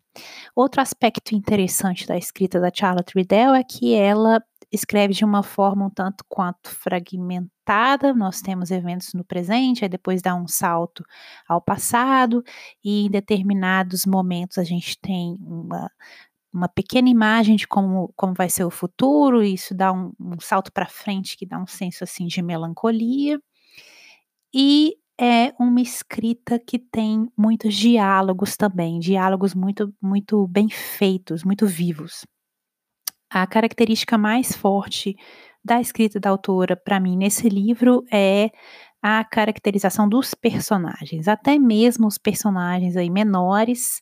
[0.54, 4.40] Outro aspecto interessante da escrita da Charlotte Riddell é que ela
[4.74, 8.12] escreve de uma forma um tanto quanto fragmentada.
[8.14, 11.04] Nós temos eventos no presente, aí depois dá um salto
[11.48, 12.42] ao passado,
[12.84, 15.90] e em determinados momentos a gente tem uma,
[16.52, 20.40] uma pequena imagem de como, como vai ser o futuro, e isso dá um, um
[20.40, 23.40] salto para frente que dá um senso assim de melancolia.
[24.52, 31.66] E é uma escrita que tem muitos diálogos também, diálogos muito, muito bem feitos, muito
[31.66, 32.24] vivos.
[33.34, 35.16] A característica mais forte
[35.64, 38.52] da escrita da autora, para mim, nesse livro é
[39.02, 41.26] a caracterização dos personagens.
[41.26, 44.00] Até mesmo os personagens aí menores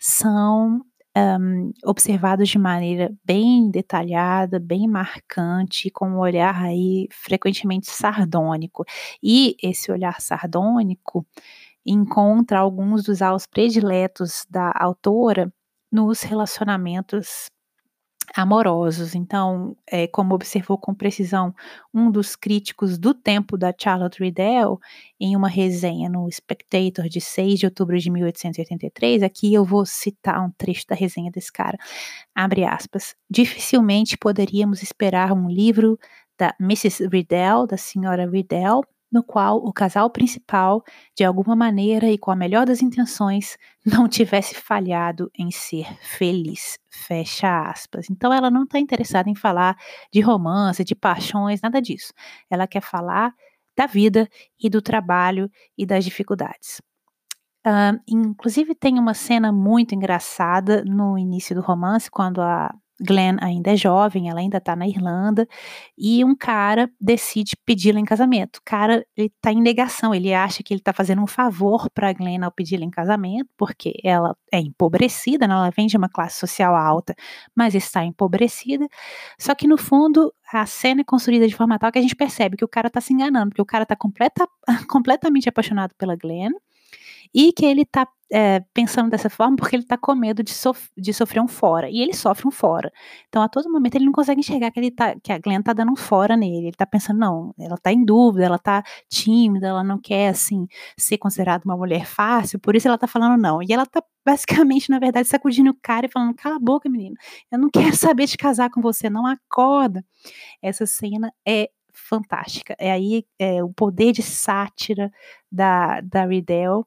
[0.00, 0.80] são
[1.16, 8.84] um, observados de maneira bem detalhada, bem marcante, com um olhar aí frequentemente sardônico.
[9.22, 11.24] E esse olhar sardônico
[11.86, 15.52] encontra alguns dos alvos prediletos da autora
[15.92, 17.46] nos relacionamentos
[18.34, 19.14] amorosos.
[19.14, 21.54] Então, é, como observou com precisão
[21.92, 24.78] um dos críticos do tempo da Charlotte Riddell,
[25.20, 30.44] em uma resenha no Spectator de 6 de outubro de 1883, aqui eu vou citar
[30.44, 31.78] um trecho da resenha desse cara.
[32.34, 33.14] Abre aspas.
[33.30, 35.98] Dificilmente poderíamos esperar um livro
[36.38, 37.06] da Mrs.
[37.06, 38.82] Riddell, da senhora Riddell,
[39.12, 40.82] no qual o casal principal,
[41.14, 46.78] de alguma maneira e com a melhor das intenções, não tivesse falhado em ser feliz.
[46.90, 48.08] Fecha aspas.
[48.10, 49.76] Então ela não está interessada em falar
[50.10, 52.12] de romance, de paixões, nada disso.
[52.50, 53.34] Ela quer falar
[53.76, 56.80] da vida e do trabalho e das dificuldades.
[57.64, 63.72] Uh, inclusive tem uma cena muito engraçada no início do romance, quando a Glenn ainda
[63.72, 65.46] é jovem, ela ainda tá na Irlanda,
[65.96, 68.58] e um cara decide pedi-la em casamento.
[68.58, 72.12] O cara, ele tá em negação, ele acha que ele tá fazendo um favor para
[72.12, 75.54] Glenn ao pedi-la em casamento, porque ela é empobrecida, né?
[75.54, 77.14] ela vem de uma classe social alta,
[77.54, 78.86] mas está empobrecida.
[79.38, 82.56] Só que no fundo, a cena é construída de forma tal que a gente percebe
[82.56, 84.46] que o cara tá se enganando, porque o cara tá completa,
[84.88, 86.52] completamente apaixonado pela Glenn,
[87.34, 90.88] e que ele está é, pensando dessa forma porque ele está com medo de, sof
[90.96, 91.90] de, sofrer um fora.
[91.90, 92.90] E ele sofre um fora.
[93.28, 95.74] Então, a todo momento, ele não consegue enxergar que, ele tá, que a Glenn está
[95.74, 96.58] dando um fora nele.
[96.58, 100.66] Ele está pensando, não, ela está em dúvida, ela está tímida, ela não quer, assim,
[100.96, 103.62] ser considerada uma mulher fácil, por isso ela está falando não.
[103.62, 107.16] E ela está basicamente, na verdade, sacudindo o cara e falando: cala a boca, menina,
[107.50, 110.02] eu não quero saber de casar com você, não acorda.
[110.62, 112.74] Essa cena é fantástica.
[112.78, 115.12] É aí é, o poder de sátira
[115.50, 116.86] da, da Riddell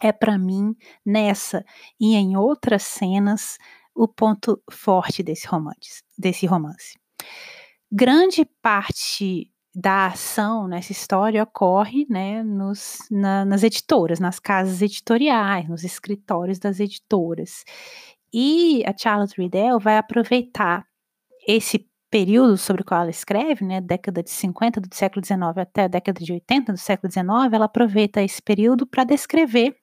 [0.00, 0.74] é para mim
[1.04, 1.64] nessa
[1.98, 3.58] e em outras cenas
[3.94, 6.98] o ponto forte desse romance, desse romance.
[7.92, 15.68] Grande parte da ação nessa história ocorre né, nos, na, nas editoras, nas casas editoriais,
[15.68, 17.64] nos escritórios das editoras.
[18.32, 20.84] E a Charlotte Riddell vai aproveitar
[21.46, 25.84] esse período sobre o qual ela escreve, né, década de 50 do século XIX até
[25.84, 29.76] a década de 80 do século XIX, ela aproveita esse período para descrever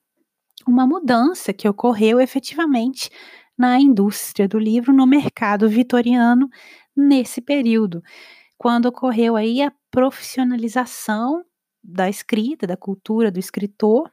[0.68, 3.10] uma mudança que ocorreu efetivamente
[3.56, 6.48] na indústria do livro no mercado vitoriano
[6.94, 8.02] nesse período,
[8.56, 11.44] quando ocorreu aí a profissionalização
[11.82, 14.10] da escrita, da cultura do escritor,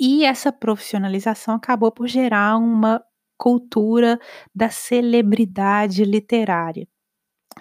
[0.00, 3.02] e essa profissionalização acabou por gerar uma
[3.38, 4.18] cultura
[4.54, 6.88] da celebridade literária.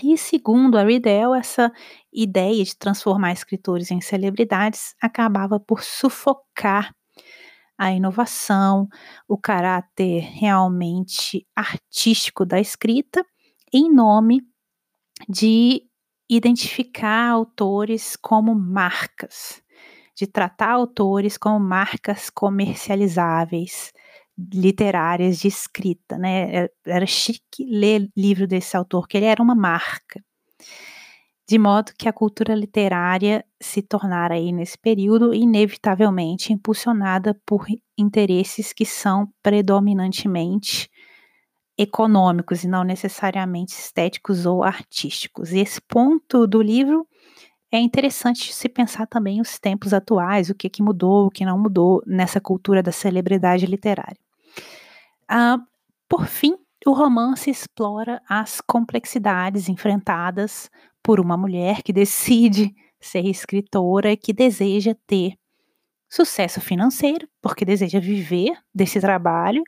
[0.01, 1.71] E segundo a Riddell, essa
[2.11, 6.91] ideia de transformar escritores em celebridades acabava por sufocar
[7.77, 8.87] a inovação,
[9.27, 13.25] o caráter realmente artístico da escrita,
[13.73, 14.41] em nome
[15.29, 15.83] de
[16.29, 19.61] identificar autores como marcas,
[20.15, 23.91] de tratar autores como marcas comercializáveis,
[24.53, 26.67] literárias de escrita, né?
[26.85, 30.23] Era chique ler livro desse autor, que ele era uma marca.
[31.47, 37.65] De modo que a cultura literária se tornara aí nesse período inevitavelmente impulsionada por
[37.97, 40.89] interesses que são predominantemente
[41.77, 45.51] econômicos e não necessariamente estéticos ou artísticos.
[45.51, 47.07] E esse ponto do livro
[47.71, 51.57] é interessante se pensar também os tempos atuais, o que, que mudou, o que não
[51.57, 54.19] mudou nessa cultura da celebridade literária.
[55.27, 55.57] Ah,
[56.07, 60.69] por fim, o romance explora as complexidades enfrentadas
[61.03, 65.33] por uma mulher que decide ser escritora e que deseja ter
[66.09, 69.63] sucesso financeiro, porque deseja viver desse trabalho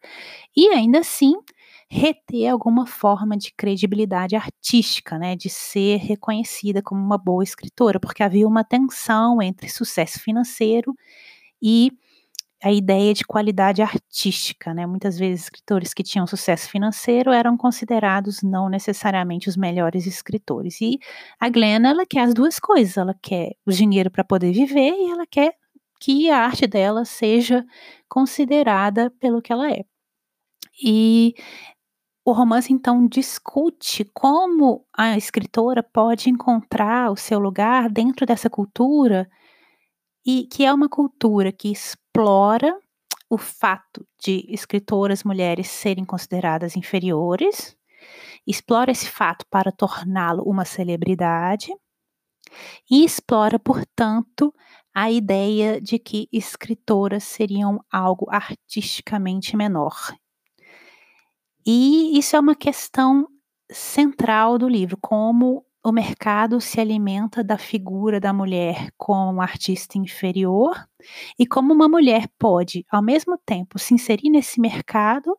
[0.56, 1.34] e ainda assim
[1.90, 8.24] reter alguma forma de credibilidade artística, né, de ser reconhecida como uma boa escritora, porque
[8.24, 10.94] havia uma tensão entre sucesso financeiro
[11.62, 11.92] e
[12.66, 14.88] a ideia de qualidade artística, né?
[14.88, 20.82] Muitas vezes escritores que tinham sucesso financeiro eram considerados não necessariamente os melhores escritores.
[20.82, 20.98] E
[21.40, 25.12] a Glenn, ela quer as duas coisas, ela quer o dinheiro para poder viver e
[25.12, 25.54] ela quer
[26.02, 27.64] que a arte dela seja
[28.10, 29.84] considerada pelo que ela é.
[30.84, 31.36] E
[32.26, 39.30] o romance então discute como a escritora pode encontrar o seu lugar dentro dessa cultura
[40.26, 41.72] e que é uma cultura que
[42.16, 42.80] explora
[43.30, 47.76] o fato de escritoras mulheres serem consideradas inferiores,
[48.48, 51.74] explora esse fato para torná-lo uma celebridade
[52.90, 54.54] e explora, portanto,
[54.94, 60.16] a ideia de que escritoras seriam algo artisticamente menor.
[61.66, 63.28] E isso é uma questão
[63.70, 70.76] central do livro, como o mercado se alimenta da figura da mulher como artista inferior
[71.38, 75.38] e como uma mulher pode, ao mesmo tempo, se inserir nesse mercado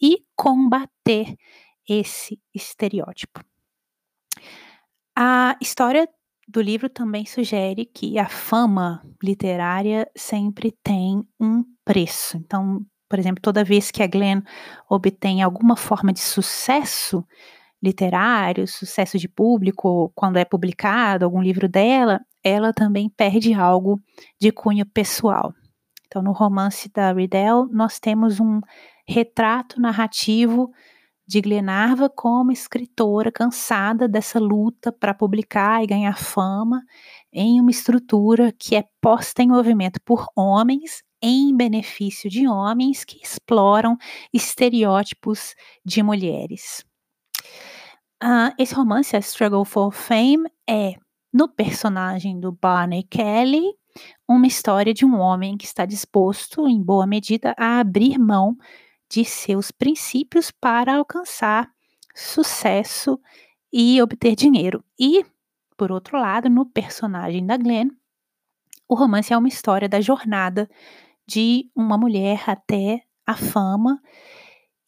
[0.00, 1.34] e combater
[1.88, 3.40] esse estereótipo.
[5.16, 6.08] A história
[6.46, 12.36] do livro também sugere que a fama literária sempre tem um preço.
[12.36, 14.40] Então, por exemplo, toda vez que a Glenn
[14.88, 17.26] obtém alguma forma de sucesso
[17.82, 23.98] literário, sucesso de público, quando é publicado algum livro dela, ela também perde algo
[24.40, 25.52] de cunho pessoal.
[26.06, 28.60] Então, no romance da Riddell, nós temos um
[29.06, 30.70] retrato narrativo
[31.26, 36.82] de Glenarva como escritora cansada dessa luta para publicar e ganhar fama
[37.32, 43.20] em uma estrutura que é posta em movimento por homens em benefício de homens que
[43.22, 43.96] exploram
[44.32, 45.54] estereótipos
[45.84, 46.84] de mulheres.
[48.22, 50.94] Uh, esse romance, A Struggle for Fame, é,
[51.32, 53.74] no personagem do Barney Kelly,
[54.28, 58.56] uma história de um homem que está disposto, em boa medida, a abrir mão
[59.10, 61.68] de seus princípios para alcançar
[62.14, 63.18] sucesso
[63.72, 64.84] e obter dinheiro.
[64.98, 65.24] E,
[65.76, 67.90] por outro lado, no personagem da Glenn,
[68.88, 70.68] o romance é uma história da jornada
[71.26, 74.00] de uma mulher até a fama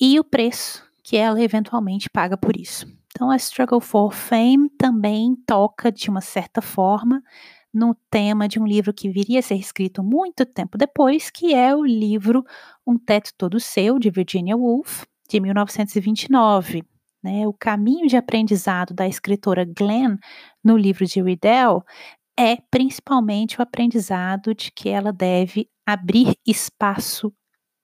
[0.00, 2.86] e o preço que ela eventualmente paga por isso.
[3.08, 7.22] Então, a Struggle for Fame também toca, de uma certa forma,
[7.70, 11.76] no tema de um livro que viria a ser escrito muito tempo depois, que é
[11.76, 12.42] o livro
[12.86, 16.82] Um Teto Todo Seu, de Virginia Woolf, de 1929.
[17.22, 17.46] Né?
[17.46, 20.16] O caminho de aprendizado da escritora Glenn
[20.64, 21.84] no livro de Riddell
[22.38, 27.30] é principalmente o aprendizado de que ela deve abrir espaço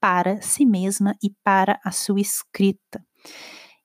[0.01, 3.07] para si mesma e para a sua escrita.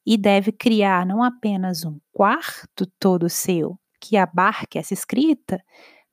[0.05, 5.63] E deve criar não apenas um quarto todo seu que abarque essa escrita,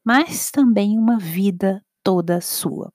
[0.04, 2.92] mas também uma vida toda sua.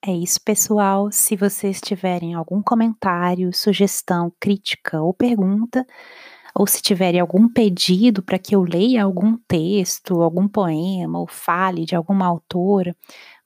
[0.05, 1.11] É isso, pessoal.
[1.11, 5.85] Se vocês tiverem algum comentário, sugestão, crítica ou pergunta,
[6.59, 11.85] ou se tiverem algum pedido para que eu leia algum texto, algum poema, ou fale
[11.85, 12.97] de alguma autora,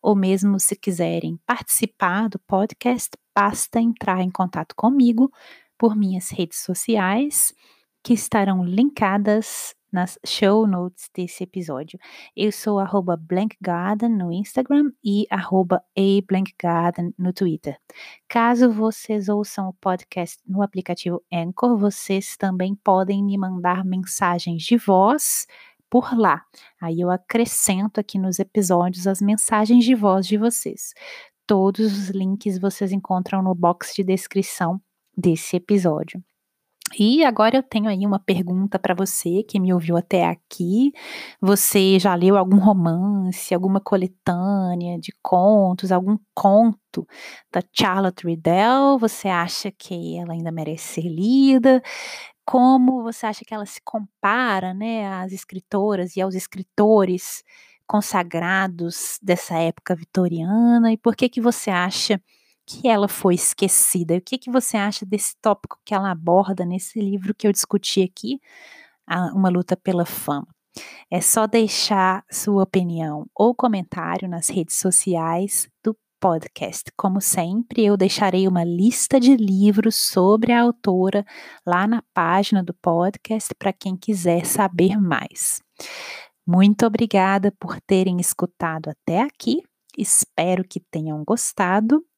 [0.01, 5.31] ou mesmo se quiserem participar do podcast, basta entrar em contato comigo
[5.77, 7.53] por minhas redes sociais,
[8.03, 11.99] que estarão linkadas nas show notes desse episódio.
[12.35, 17.79] Eu sou arroba blankgarden no Instagram e arroba ablankgarden no Twitter.
[18.29, 24.77] Caso vocês ouçam o podcast no aplicativo Anchor, vocês também podem me mandar mensagens de
[24.79, 25.47] voz
[25.91, 26.43] por lá.
[26.81, 30.95] Aí eu acrescento aqui nos episódios as mensagens de voz de vocês.
[31.47, 34.81] Todos os links vocês encontram no box de descrição
[35.15, 36.25] desse episódio.
[36.99, 40.93] E agora eu tenho aí uma pergunta para você que me ouviu até aqui.
[41.41, 47.07] Você já leu algum romance, alguma coletânea de contos, algum conto
[47.53, 48.99] da Charlotte Riddell?
[48.99, 51.83] Você acha que ela ainda merece ser lida?
[52.45, 57.43] Como você acha que ela se compara, né, às escritoras e aos escritores
[57.87, 60.93] consagrados dessa época vitoriana?
[60.93, 62.21] E por que que você acha
[62.67, 64.17] que ela foi esquecida.
[64.17, 68.03] O que, que você acha desse tópico que ela aborda nesse livro que eu discuti
[68.03, 68.41] aqui,
[69.35, 70.49] Uma Luta pela Fama?
[71.11, 76.85] É só deixar sua opinião ou comentário nas redes sociais do podcast.
[76.97, 81.25] Como sempre, eu deixarei uma lista de livros sobre a autora
[81.67, 85.61] lá na página do podcast para quem quiser saber mais.
[86.47, 89.63] Muito obrigada por terem escutado até aqui.
[89.99, 92.03] Espero que tenham gostado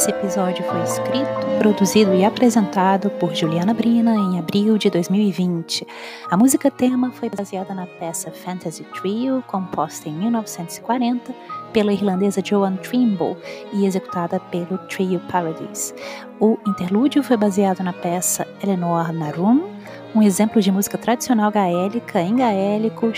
[0.00, 5.86] Esse episódio foi escrito, produzido e apresentado por Juliana Brina em abril de 2020.
[6.30, 11.34] A música tema foi baseada na peça Fantasy Trio, composta em 1940
[11.70, 13.36] pela irlandesa Joan Trimble
[13.74, 15.94] e executada pelo Trio Paradise.
[16.40, 19.68] O interlúdio foi baseado na peça Eleanor Narum,
[20.14, 23.12] um exemplo de música tradicional gaélica em gaélico,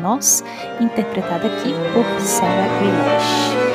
[0.00, 0.44] Nos,
[0.80, 3.69] interpretada aqui por Sarah Grealish.